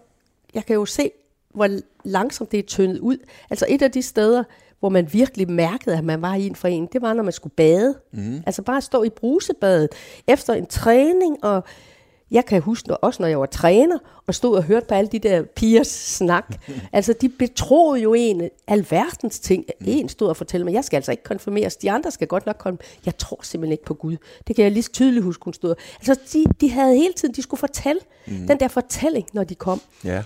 [0.54, 1.10] jeg kan jo se,
[1.54, 1.68] hvor
[2.04, 3.16] langsomt det er tyndet ud.
[3.50, 4.44] Altså et af de steder,
[4.80, 7.54] hvor man virkelig mærkede, at man var i en forening, det var, når man skulle
[7.56, 7.94] bade.
[8.12, 8.42] Mm.
[8.46, 9.88] Altså bare stå i brusebadet
[10.28, 11.64] efter en træning, og
[12.30, 15.18] jeg kan huske også, når jeg var træner, og stod og hørte på alle de
[15.18, 16.44] der pigers snak.
[16.92, 19.64] altså, de betroede jo en alverdens ting.
[19.80, 19.86] Mm.
[19.88, 21.76] En stod og fortalte mig, jeg skal altså ikke konfirmeres.
[21.76, 22.78] De andre skal godt nok komme.
[23.06, 24.16] Jeg tror simpelthen ikke på Gud.
[24.46, 25.74] Det kan jeg lige tydeligt huske, hun stod.
[25.96, 28.46] Altså, de, de havde hele tiden, de skulle fortælle mm.
[28.46, 29.80] den der fortælling, når de kom.
[30.04, 30.22] Ja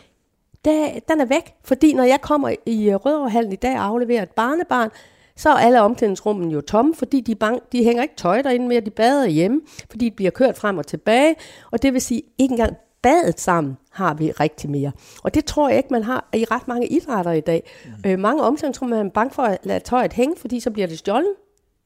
[0.65, 1.55] det, den er væk.
[1.65, 4.91] Fordi når jeg kommer i øh, Rødovrehallen i dag og afleverer et barnebarn,
[5.37, 8.81] så er alle omklædningsrummene jo tomme, fordi de, bang, de hænger ikke tøj derinde mere,
[8.81, 11.37] de bader hjemme, fordi de bliver kørt frem og tilbage,
[11.71, 14.93] og det vil sige, ikke engang badet sammen har vi rigtig mere.
[15.23, 17.71] Og det tror jeg ikke, man har i ret mange idrætter i dag.
[17.85, 18.11] Mm.
[18.11, 20.99] Øh, mange omklædningsrum er man bange for at lade tøjet hænge, fordi så bliver det
[20.99, 21.35] stjålet.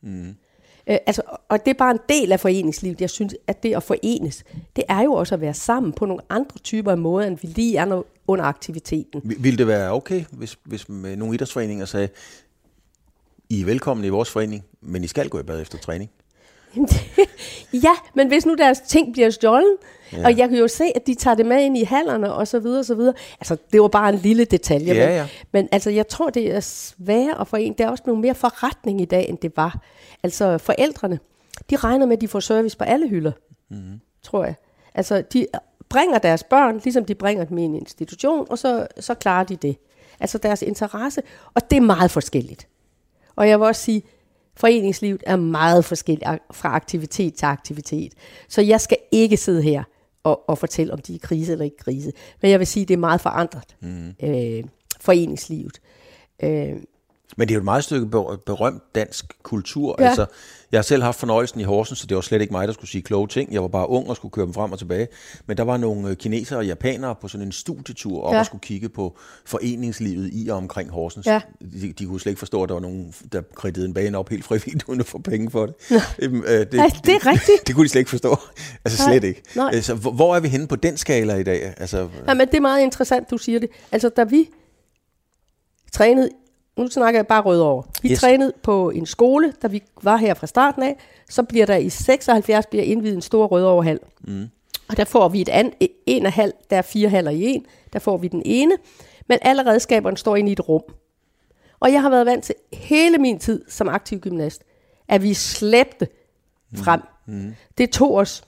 [0.02, 0.34] Mm.
[0.86, 3.00] Øh, altså, og det er bare en del af foreningslivet.
[3.00, 4.44] Jeg synes, at det at forenes,
[4.76, 7.48] det er jo også at være sammen på nogle andre typer af måder, end vi
[7.48, 9.20] lige er under aktiviteten.
[9.24, 12.08] Vil det være okay, hvis, hvis med nogle idrætsforeninger sagde,
[13.48, 16.10] I er velkomne i vores forening, men I skal gå i bad efter træning?
[17.86, 19.76] ja, men hvis nu deres ting bliver stjålet,
[20.12, 20.24] ja.
[20.24, 22.58] og jeg kan jo se, at de tager det med ind i hallerne og så
[22.58, 23.14] videre og så videre.
[23.40, 24.94] Altså, det var bare en lille detalje.
[24.94, 25.26] Ja, men, ja.
[25.52, 27.74] men altså, jeg tror, det er sværere at forene.
[27.78, 29.80] Det er også noget mere forretning i dag, end det var.
[30.22, 31.18] Altså, forældrene,
[31.70, 33.32] de regner med, at de får service på alle hylder,
[33.70, 34.00] mm.
[34.22, 34.54] tror jeg.
[34.94, 35.46] Altså, de
[35.88, 39.56] bringer deres børn, ligesom de bringer dem i en institution, og så, så klarer de
[39.56, 39.76] det.
[40.20, 41.22] Altså deres interesse,
[41.54, 42.68] og det er meget forskelligt.
[43.36, 44.02] Og jeg vil også sige,
[44.56, 48.12] foreningslivet er meget forskelligt fra aktivitet til aktivitet.
[48.48, 49.82] Så jeg skal ikke sidde her
[50.24, 52.12] og, og fortælle, om de er krise eller ikke krise.
[52.42, 54.14] Men jeg vil sige, at det er meget forandret, mm.
[54.22, 54.64] øh,
[55.00, 55.80] foreningslivet.
[56.42, 56.76] Øh,
[57.36, 58.06] men det er jo et meget stykke
[58.46, 59.96] berømt dansk kultur.
[59.98, 60.06] Ja.
[60.06, 60.26] Altså,
[60.72, 62.90] jeg har selv haft fornøjelsen i Horsens, så det var slet ikke mig, der skulle
[62.90, 63.52] sige kloge ting.
[63.52, 65.08] Jeg var bare ung og skulle køre dem frem og tilbage.
[65.46, 68.38] Men der var nogle øh, kinesere og japanere på sådan en studietur op ja.
[68.38, 71.26] og skulle kigge på foreningslivet i og omkring Horsens.
[71.26, 71.40] Ja.
[71.82, 74.28] De, de kunne slet ikke forstå, at der var nogen, der kridtede en bane op
[74.28, 75.74] helt frivilligt, uden at få penge for det.
[75.90, 76.02] Ja.
[76.18, 77.60] Øhm, øh, det, ja, det er rigtigt.
[77.60, 78.38] Det, det kunne de slet ikke forstå.
[78.84, 79.42] Altså slet ikke.
[79.56, 79.80] Nej.
[79.80, 81.74] Så hvor er vi henne på den skala i dag?
[81.76, 83.70] Altså, ja, men det er meget interessant, du siger det.
[83.92, 84.48] Altså, da vi
[85.92, 86.28] trænede
[86.76, 87.82] nu snakker jeg bare Rødovre.
[88.02, 88.20] Vi yes.
[88.20, 90.96] trænede på en skole, da vi var her fra starten af.
[91.30, 93.98] Så bliver der i 76 bliver indvidet en stor Rødovrehal.
[94.20, 94.48] Mm.
[94.88, 95.72] Og der får vi et an,
[96.06, 97.66] en af halv, der er fire haller i en.
[97.92, 98.76] Der får vi den ene.
[99.28, 100.82] Men alle redskaberne står inde i et rum.
[101.80, 104.62] Og jeg har været vant til hele min tid som aktiv gymnast,
[105.08, 106.08] at vi slæbte
[106.74, 107.00] frem.
[107.26, 107.34] Mm.
[107.34, 107.54] Mm.
[107.78, 108.44] Det tog os,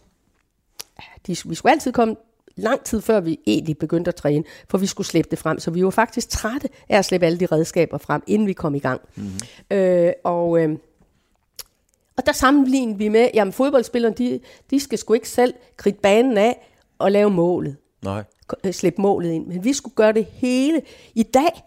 [1.27, 2.16] de, vi skulle altid komme
[2.57, 5.59] lang tid før vi egentlig begyndte at træne, for vi skulle slæbe det frem.
[5.59, 8.74] Så vi var faktisk trætte af at slæbe alle de redskaber frem, inden vi kom
[8.74, 9.00] i gang.
[9.14, 9.76] Mm-hmm.
[9.76, 10.78] Øh, og, øh,
[12.16, 14.40] og der sammenlignede vi med, jamen fodboldspillerne, de,
[14.70, 17.76] de skal sgu ikke selv kridte banen af og lave målet.
[18.02, 18.24] Nej.
[18.64, 19.46] Øh, slæbe målet ind.
[19.46, 20.82] Men vi skulle gøre det hele.
[21.14, 21.62] I dag,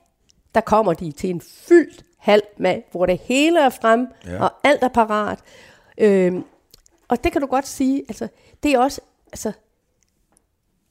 [0.56, 4.44] der kommer de til en fyldt halv med, hvor det hele er frem, ja.
[4.44, 5.40] og alt er parat.
[5.98, 6.34] Øh,
[7.08, 8.28] og det kan du godt sige, altså,
[8.64, 9.52] det er også, altså,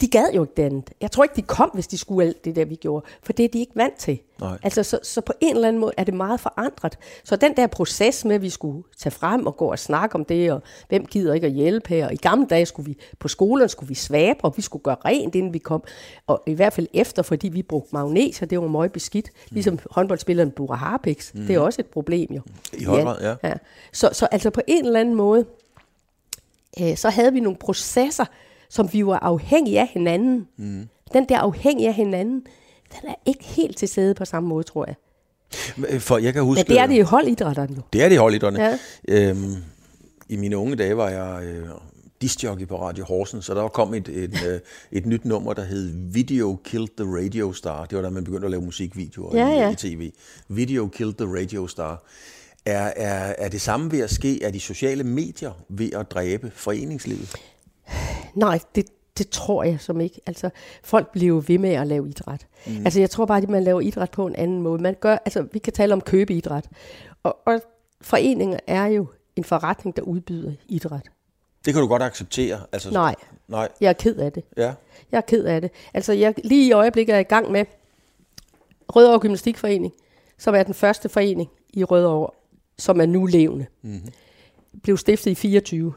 [0.00, 0.90] de gad jo ikke det andet.
[1.00, 3.06] Jeg tror ikke, de kom, hvis de skulle alt det der, vi gjorde.
[3.22, 4.18] For det er de ikke vant til.
[4.40, 4.58] Nej.
[4.62, 6.98] Altså, så, så på en eller anden måde er det meget forandret.
[7.24, 10.24] Så den der proces med, at vi skulle tage frem og gå og snakke om
[10.24, 12.06] det, og hvem gider ikke at hjælpe her.
[12.06, 14.96] Og i gamle dage skulle vi på skolen skulle vi svabe, og vi skulle gøre
[15.04, 15.84] rent, inden vi kom.
[16.26, 19.30] Og i hvert fald efter, fordi vi brugte magnet, og det var meget beskidt.
[19.34, 19.54] Mm.
[19.54, 21.34] Ligesom håndboldspilleren Bura Harpix.
[21.34, 21.46] Mm.
[21.46, 22.40] Det er også et problem jo.
[22.72, 23.48] I høj grad, ja.
[23.48, 23.54] ja.
[23.92, 25.44] Så, så altså på en eller anden måde,
[26.80, 28.24] øh, så havde vi nogle processer,
[28.68, 30.48] som vi var afhængige af hinanden.
[30.56, 30.88] Mm.
[31.12, 32.46] Den der afhængige af hinanden,
[32.92, 34.94] den er ikke helt til stede på samme måde, tror jeg.
[35.88, 36.64] Øh, for jeg kan huske...
[36.68, 37.82] Men det er det i holdidrætterne jo.
[37.92, 38.78] Det er det i holdidrætterne.
[39.08, 39.28] Ja.
[39.28, 39.54] Øhm,
[40.28, 41.68] I mine unge dage var jeg øh,
[42.20, 44.60] discjockey på Radio Horsen, så der kom et, et, et, øh,
[44.92, 47.84] et nyt nummer, der hed Video Killed the Radio Star.
[47.84, 49.68] Det var da man begyndte at lave musikvideoer ja, ja.
[49.68, 50.12] i, i tv.
[50.48, 52.04] Video Killed the Radio Star.
[52.66, 54.42] Er, er, er det samme ved at ske?
[54.42, 57.36] Er de sociale medier ved at dræbe foreningslivet?
[58.36, 58.86] Nej, det,
[59.18, 60.20] det tror jeg som ikke.
[60.26, 60.50] Altså,
[60.82, 62.46] folk bliver ved med at lave idræt.
[62.66, 62.84] Mm.
[62.84, 64.82] Altså, jeg tror bare, at man laver idræt på en anden måde.
[64.82, 66.68] Man gør, altså, vi kan tale om købeidræt.
[67.22, 67.60] Og, og
[68.00, 69.06] foreninger er jo
[69.36, 71.08] en forretning, der udbyder idræt.
[71.64, 72.60] Det kan du godt acceptere?
[72.72, 73.14] Altså, nej,
[73.48, 74.44] nej, jeg er ked af det.
[74.56, 74.74] Ja.
[75.12, 75.70] Jeg er ked af det.
[75.94, 77.64] Altså, jeg, lige i øjeblikket er jeg i gang med
[78.88, 79.92] Rødovre Gymnastikforening,
[80.38, 82.30] som er den første forening i Rødovre,
[82.78, 83.66] som er nu levende.
[83.82, 84.12] Mm-hmm.
[84.82, 85.94] Blev stiftet i 24.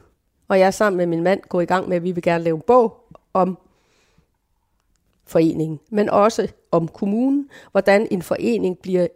[0.50, 2.56] Og jeg sammen med min mand går i gang med, at vi vil gerne lave
[2.56, 2.96] en bog
[3.32, 3.58] om
[5.26, 9.06] foreningen, men også om kommunen, hvordan en forening bliver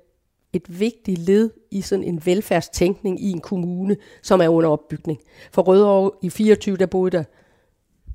[0.53, 5.21] et vigtigt led i sådan en velfærdstænkning i en kommune, som er under opbygning.
[5.53, 7.25] For Rødovre i 24, der boede der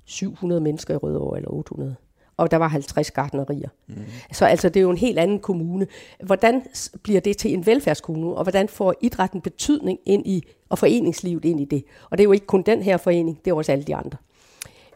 [0.05, 1.95] 700 mennesker i Rødovre, eller 800
[2.39, 3.69] og der var 50 gardnerier.
[3.87, 3.95] Mm.
[4.31, 5.87] Så altså, det er jo en helt anden kommune.
[6.23, 6.61] Hvordan
[7.03, 11.59] bliver det til en velfærdskommune, og hvordan får idrætten betydning ind i, og foreningslivet ind
[11.59, 11.83] i det?
[12.09, 14.17] Og det er jo ikke kun den her forening, det er også alle de andre.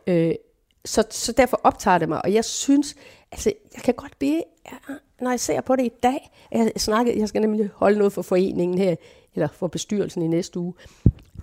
[0.08, 0.36] Øh,
[0.86, 2.96] så, så derfor optager det mig, og jeg synes,
[3.32, 4.44] altså, jeg kan godt blive,
[5.22, 8.22] når jeg ser på det i dag, jeg, snakker, jeg skal nemlig holde noget for
[8.22, 8.96] foreningen her,
[9.36, 10.74] eller for bestyrelsen i næste uge,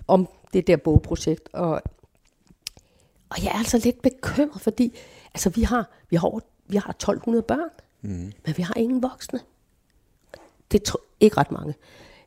[0.09, 1.83] om det der bogprojekt, og,
[3.31, 4.95] og jeg er altså lidt bekymret, fordi
[5.35, 7.71] Altså, vi har, vi har, over, vi har 1200 børn,
[8.01, 8.33] mm.
[8.47, 9.41] men vi har ingen voksne.
[10.73, 11.75] Det er ikke ret mange,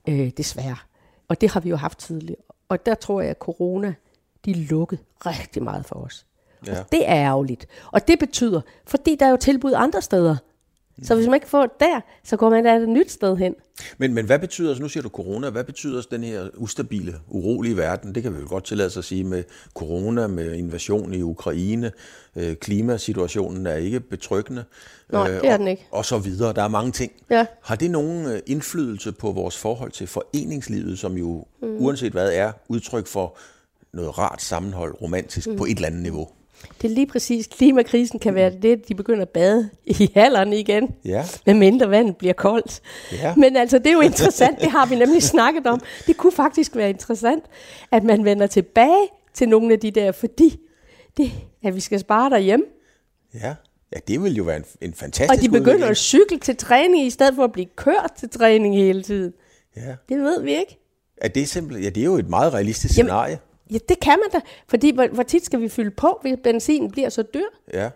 [0.07, 0.77] øh, desværre.
[1.27, 2.41] Og det har vi jo haft tidligere.
[2.69, 3.93] Og der tror jeg, at corona,
[4.45, 6.25] de lukkede rigtig meget for os.
[6.65, 6.79] Ja.
[6.79, 7.67] Og det er ærgerligt.
[7.91, 10.37] Og det betyder, fordi der er jo tilbud andre steder,
[11.01, 13.55] så hvis man ikke får det der, så går man da et nyt sted hen.
[13.97, 17.77] Men, men hvad betyder, altså nu siger du corona, hvad betyder den her ustabile, urolige
[17.77, 18.15] verden?
[18.15, 21.91] Det kan vi jo godt tillade sig at sige med corona, med invasion i Ukraine,
[22.35, 24.63] øh, klimasituationen er ikke betryggende.
[25.11, 25.87] Nej, øh, det er den ikke.
[25.91, 26.53] Og, og så videre.
[26.53, 27.11] Der er mange ting.
[27.29, 27.45] Ja.
[27.63, 31.77] Har det nogen øh, indflydelse på vores forhold til foreningslivet, som jo mm.
[31.77, 33.37] uanset hvad er udtryk for
[33.93, 35.55] noget rart sammenhold, romantisk, mm.
[35.55, 36.29] på et eller andet niveau.
[36.81, 37.47] Det er lige præcis.
[37.47, 40.95] Klimakrisen kan være det, de begynder at bade i hallerne igen.
[41.05, 41.25] Ja.
[41.45, 42.81] Med mindre vandet bliver koldt.
[43.11, 43.35] Ja.
[43.35, 44.59] Men altså, det er jo interessant.
[44.61, 45.81] Det har vi nemlig snakket om.
[46.07, 47.43] Det kunne faktisk være interessant,
[47.91, 50.59] at man vender tilbage til nogle af de der, fordi
[51.17, 51.31] det,
[51.63, 52.65] at vi skal spare derhjemme.
[53.33, 53.55] Ja.
[53.95, 55.91] Ja, det vil jo være en, en fantastisk Og de begynder udvikling.
[55.91, 59.33] at cykle til træning, i stedet for at blive kørt til træning hele tiden.
[59.77, 59.95] Ja.
[60.09, 60.79] Det ved vi ikke.
[61.17, 63.39] Er det simpelthen, ja, det er jo et meget realistisk Jamen- scenarie.
[63.71, 64.47] Ja, det kan man da.
[64.67, 67.45] Fordi hvor, hvor tit skal vi fylde på, hvis benzinen bliver så dyr?
[67.73, 67.89] Ja.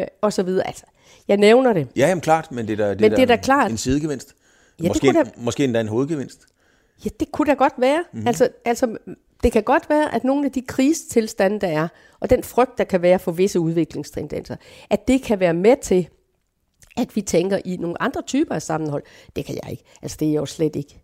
[0.00, 0.66] Øh, og så videre.
[0.66, 0.84] Altså,
[1.28, 1.88] jeg nævner det.
[1.96, 3.70] Ja, jamen klart, men det er da, det Men det er da klart.
[3.70, 4.34] en sidegevinst.
[4.78, 6.46] Ja, det måske, kunne da- måske endda en hovedgevinst.
[7.04, 7.98] Ja, det kunne da godt være.
[7.98, 8.08] Mhm.
[8.16, 8.26] Mm-hmm.
[8.26, 8.96] Altså, altså,
[9.42, 11.88] det kan godt være, at nogle af de krigstilstande, der er,
[12.20, 14.56] og den frygt, der kan være for visse udviklingstendenser,
[14.90, 16.08] at det kan være med til,
[16.96, 19.02] at vi tænker i nogle andre typer af sammenhold.
[19.36, 19.84] Det kan jeg ikke.
[20.02, 20.99] Altså, det er jeg jo slet ikke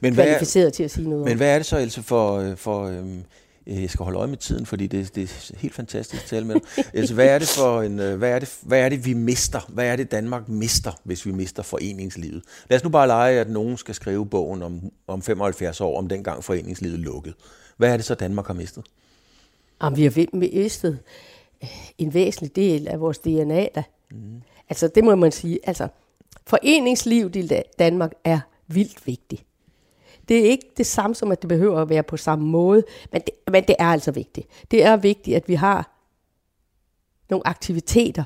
[0.00, 1.36] Men hvad, er, kvalificeret til at sige noget men om.
[1.36, 2.38] hvad er det så, Else, for...
[2.38, 3.22] øh, for øhm,
[3.66, 6.46] øh, jeg skal holde øje med tiden, fordi det, det er helt fantastisk at tale
[6.46, 6.84] med dig.
[6.94, 9.60] Else, hvad er det for en, øh, hvad er det, hvad er det, vi mister?
[9.68, 12.42] Hvad er det, Danmark mister, hvis vi mister foreningslivet?
[12.70, 16.08] Lad os nu bare lege, at nogen skal skrive bogen om, om 75 år, om
[16.08, 17.34] dengang foreningslivet lukkede.
[17.76, 18.84] Hvad er det så, Danmark har mistet?
[19.82, 20.98] Jamen, vi har mistet
[21.98, 23.82] en væsentlig del af vores DNA da.
[24.10, 24.16] Mm.
[24.68, 25.58] Altså, det må man sige.
[25.64, 25.88] Altså,
[26.46, 29.44] foreningslivet i Da- Danmark er vildt vigtigt.
[30.28, 33.20] Det er ikke det samme som, at det behøver at være på samme måde, men
[33.20, 34.48] det, men det er altså vigtigt.
[34.70, 35.90] Det er vigtigt, at vi har
[37.30, 38.24] nogle aktiviteter,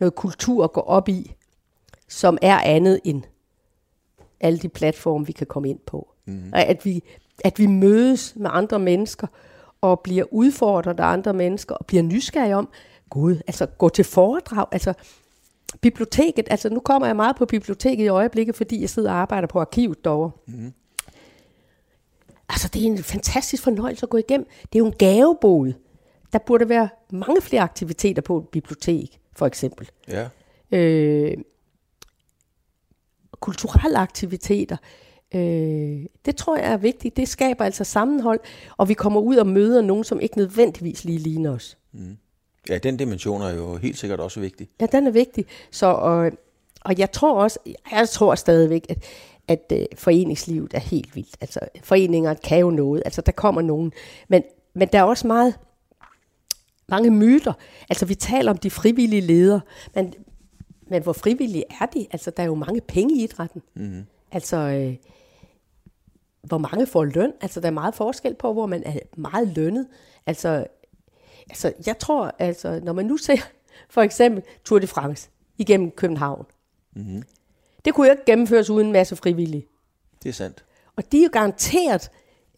[0.00, 1.34] noget kultur at gå op i,
[2.08, 3.22] som er andet end
[4.40, 6.08] alle de platforme, vi kan komme ind på.
[6.24, 6.50] Mm.
[6.52, 7.02] Og at vi,
[7.44, 9.26] at vi mødes med andre mennesker,
[9.80, 12.68] og bliver udfordret af andre mennesker, og bliver nysgerrige om,
[13.10, 14.94] gud, altså gå til foredrag, altså
[15.80, 19.48] biblioteket, altså nu kommer jeg meget på biblioteket i øjeblikket, fordi jeg sidder og arbejder
[19.48, 20.30] på arkivet derovre.
[20.46, 20.72] Mm.
[22.48, 24.46] Altså det er en fantastisk fornøjelse at gå igennem.
[24.62, 25.72] Det er jo en gavebod.
[26.32, 30.28] Der burde være mange flere aktiviteter på et bibliotek, for eksempel Ja.
[30.78, 31.36] øh,
[33.40, 34.76] kulturelle aktiviteter.
[35.34, 37.16] Øh, det tror jeg er vigtigt.
[37.16, 38.40] Det skaber altså sammenhold,
[38.76, 41.78] og vi kommer ud og møder nogen, som ikke nødvendigvis lige ligner os.
[42.68, 44.68] Ja, den dimension er jo helt sikkert også vigtig.
[44.80, 45.46] Ja, den er vigtig.
[45.70, 46.30] Så, og,
[46.80, 47.58] og jeg tror også,
[47.92, 49.04] jeg tror stadigvæk, at,
[49.48, 51.36] at øh, foreningslivet er helt vildt.
[51.40, 53.02] Altså, foreninger kan jo noget.
[53.04, 53.92] Altså, der kommer nogen.
[54.28, 54.42] Men,
[54.74, 55.54] men der er også meget,
[56.88, 57.52] mange myter.
[57.88, 59.60] Altså, vi taler om de frivillige ledere,
[59.94, 60.14] men,
[60.88, 62.06] men hvor frivillige er de?
[62.10, 63.62] Altså, der er jo mange penge i idrætten.
[63.74, 64.04] Mm.
[64.32, 64.94] Altså, øh,
[66.42, 67.32] hvor mange får løn?
[67.40, 69.86] Altså, der er meget forskel på, hvor man er meget lønnet.
[70.26, 70.66] Altså,
[71.50, 73.36] altså jeg tror, altså, når man nu ser
[73.94, 75.28] for eksempel Tour de France
[75.58, 76.46] igennem København,
[76.96, 77.22] mm-hmm.
[77.84, 79.66] det kunne jo ikke gennemføres uden en masse frivillige.
[80.22, 80.64] Det er sandt.
[80.96, 82.10] Og de er jo garanteret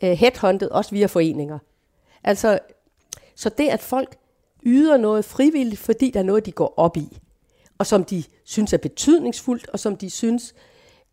[0.03, 1.59] uh, headhunted, også via foreninger.
[2.24, 2.59] Altså,
[3.34, 4.16] så det, at folk
[4.62, 7.18] yder noget frivilligt, fordi der er noget, de går op i,
[7.78, 10.55] og som de synes er betydningsfuldt, og som de synes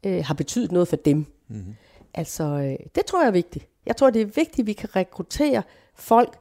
[0.04, 1.26] øh, har betydet noget for dem.
[1.48, 1.76] Mm-hmm.
[2.14, 3.68] Altså, øh, det tror jeg er vigtigt.
[3.86, 5.64] Jeg tror, det er vigtigt, at vi kan rekruttere
[5.96, 6.40] folk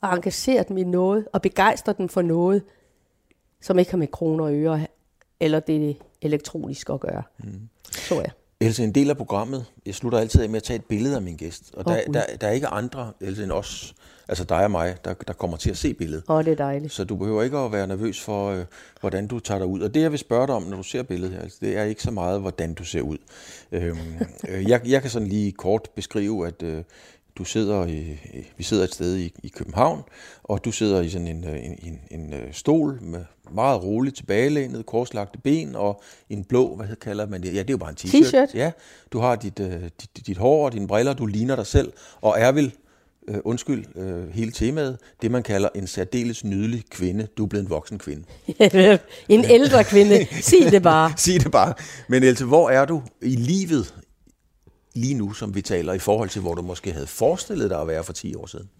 [0.00, 2.62] og engagere dem i noget, og begejstre dem for noget,
[3.60, 4.86] som ikke har med kroner og øre
[5.40, 7.22] eller det elektroniske at gøre.
[7.38, 7.68] Mm.
[8.08, 8.30] Tror jeg.
[8.62, 11.22] Else, en del af programmet, jeg slutter altid af med at tage et billede af
[11.22, 11.70] min gæst.
[11.74, 13.94] Og Åh, der, der, der er ikke andre, Else, end os,
[14.28, 16.24] altså dig og mig, der, der kommer til at se billedet.
[16.28, 16.92] Åh, det er dejligt.
[16.92, 18.64] Så du behøver ikke at være nervøs for, øh,
[19.00, 19.80] hvordan du tager dig ud.
[19.80, 21.84] Og det, jeg vil spørge dig om, når du ser billedet her, altså, det er
[21.84, 23.18] ikke så meget, hvordan du ser ud.
[23.72, 23.98] Øhm,
[24.48, 26.84] øh, jeg, jeg kan sådan lige kort beskrive, at øh,
[27.40, 28.18] du sidder i,
[28.56, 30.02] vi sidder et sted i, i København,
[30.42, 33.24] og du sidder i sådan en, øh, en, en, en øh, stol med
[33.54, 37.54] meget roligt tilbagelænet, korslagte ben og en blå, hvad kalder man det?
[37.54, 38.24] Ja, det er jo bare en t-shirt.
[38.24, 38.54] T-shirt.
[38.54, 38.70] Ja,
[39.12, 42.34] du har dit, øh, dit, dit hår og dine briller, du ligner dig selv, og
[42.38, 42.72] er vel
[43.28, 47.26] øh, undskyld, øh, hele temaet, det man kalder en særdeles nydelig kvinde.
[47.36, 48.24] Du er blevet en voksen kvinde.
[49.28, 50.26] en ældre kvinde.
[50.30, 51.12] Sig det bare.
[51.16, 51.74] Sig det bare.
[52.08, 53.94] Men Else, hvor er du i livet
[54.94, 57.88] lige nu, som vi taler, i forhold til, hvor du måske havde forestillet dig at
[57.88, 58.70] være for 10 år siden?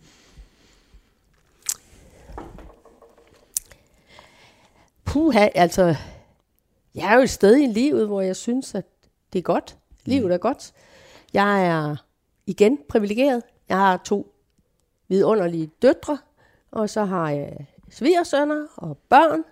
[5.04, 5.96] Puha, altså,
[6.94, 8.84] jeg er jo et sted i livet, hvor jeg synes, at
[9.32, 9.76] det er godt.
[10.04, 10.72] Livet er godt.
[11.32, 11.96] Jeg er
[12.46, 13.42] igen privilegeret.
[13.68, 14.34] Jeg har to
[15.08, 16.18] vidunderlige døtre,
[16.70, 19.44] og så har jeg svigersønner og børn,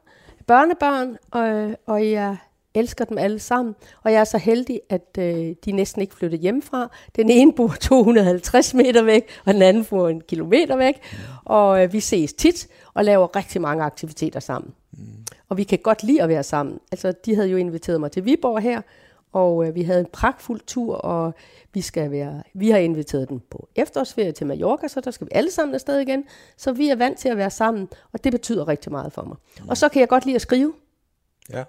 [0.47, 2.37] børnebørn, og, og jeg
[2.75, 3.75] elsker dem alle sammen.
[4.03, 6.91] Og jeg er så heldig, at øh, de næsten ikke flyttede hjemmefra.
[7.17, 10.95] Den ene bor 250 meter væk, og den anden bor en kilometer væk.
[11.45, 14.75] Og øh, vi ses tit og laver rigtig mange aktiviteter sammen.
[15.49, 16.81] Og vi kan godt lide at være sammen.
[16.93, 18.83] Altså, de havde jo inviteret mig til Viborg her,
[19.33, 21.35] Og øh, vi havde en pragtfuld tur, og
[21.75, 25.31] vi skal være, vi har inviteret den på efterårsferie til Mallorca, så der skal vi
[25.35, 26.25] alle sammen afsted igen.
[26.57, 29.37] Så vi er vant til at være sammen, og det betyder rigtig meget for mig.
[29.69, 30.73] Og så kan jeg godt lide at skrive.
[31.53, 31.65] Ja.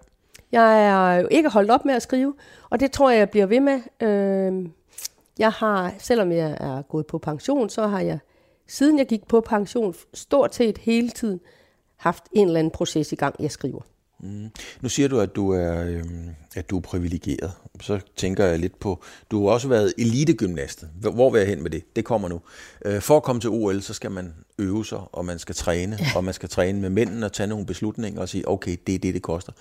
[0.52, 2.34] Jeg er jo ikke holdt op med at skrive,
[2.70, 3.82] og det tror jeg, jeg bliver ved med.
[4.02, 4.70] Øh,
[5.39, 8.20] jeg har, selvom jeg er gået på pension, så har jeg,
[8.68, 11.39] siden jeg gik på pension, stort set hele tiden
[11.97, 13.82] haft en eller anden proces i gang, jeg skriver.
[14.20, 14.49] Mm.
[14.82, 17.51] Nu siger du, at du er, øhm, at du er privilegeret.
[17.82, 20.84] Så tænker jeg lidt på, du har også været elitegymnast.
[21.01, 21.95] Hvor vil jeg hen med det?
[21.95, 22.41] Det kommer nu.
[22.86, 25.97] Øh, for at komme til OL, så skal man øve sig, og man skal træne,
[25.99, 26.05] ja.
[26.15, 28.99] og man skal træne med mændene og tage nogle beslutninger og sige, okay, det er
[28.99, 29.51] det, det koster.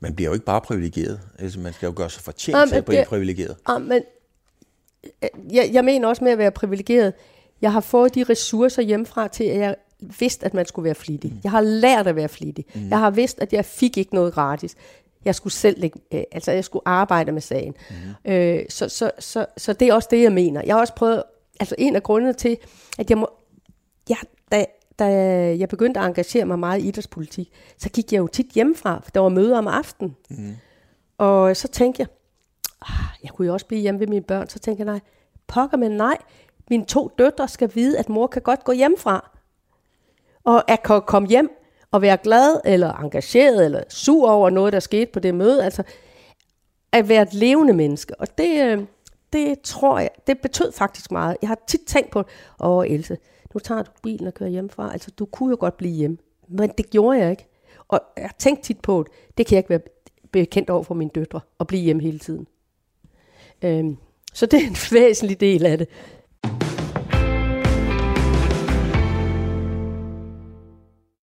[0.00, 1.20] Man bliver jo ikke bare privilegeret.
[1.38, 3.56] Altså, man skal jo gøre sig fortjent ja, til at blive privilegeret.
[3.68, 4.02] Ja, men
[5.04, 7.12] øh, jeg, jeg mener også med at være privilegeret.
[7.62, 9.76] Jeg har fået de ressourcer hjemmefra til, at jeg
[10.18, 11.32] vidste, at man skulle være flittig.
[11.32, 11.38] Mm.
[11.44, 12.64] Jeg har lært at være flittig.
[12.74, 12.88] Mm.
[12.88, 14.76] Jeg har vidst, at jeg fik ikke noget gratis.
[15.24, 17.74] Jeg skulle selv lægge, øh, altså jeg skulle arbejde med sagen.
[18.24, 18.32] Mm.
[18.32, 20.62] Øh, så, så, så, så det er også det, jeg mener.
[20.66, 21.22] Jeg har også prøvet,
[21.60, 22.56] altså en af grundene til,
[22.98, 23.30] at jeg må,
[24.08, 24.16] ja,
[24.52, 24.64] da,
[24.98, 25.06] da
[25.58, 29.10] jeg begyndte at engagere mig meget i idrætspolitik, så gik jeg jo tit hjemmefra, for
[29.10, 30.16] der var møder om aftenen.
[30.30, 30.56] Mm.
[31.18, 32.08] Og så tænkte jeg,
[32.82, 34.48] ah, jeg kunne jo også blive hjemme ved mine børn.
[34.48, 35.00] Så tænkte jeg, nej,
[35.46, 36.16] pokker men nej,
[36.70, 39.31] mine to døtre skal vide, at mor kan godt gå hjemmefra.
[40.44, 41.50] Og at komme hjem
[41.90, 45.64] og være glad, eller engageret, eller sur over noget, der skete på det møde.
[45.64, 45.82] Altså,
[46.92, 48.20] at være et levende menneske.
[48.20, 48.84] Og det, øh,
[49.32, 51.36] det tror jeg, det betød faktisk meget.
[51.42, 52.24] Jeg har tit tænkt på,
[52.60, 53.18] åh Else,
[53.54, 54.92] nu tager du bilen og kører hjemmefra.
[54.92, 56.18] Altså, du kunne jo godt blive hjemme.
[56.48, 57.46] Men det gjorde jeg ikke.
[57.88, 59.80] Og jeg tænkte tit på, det, det kan jeg ikke være
[60.32, 62.46] bekendt over for mine døtre, at blive hjemme hele tiden.
[63.62, 63.96] Øhm,
[64.32, 65.88] så det er en væsentlig del af det.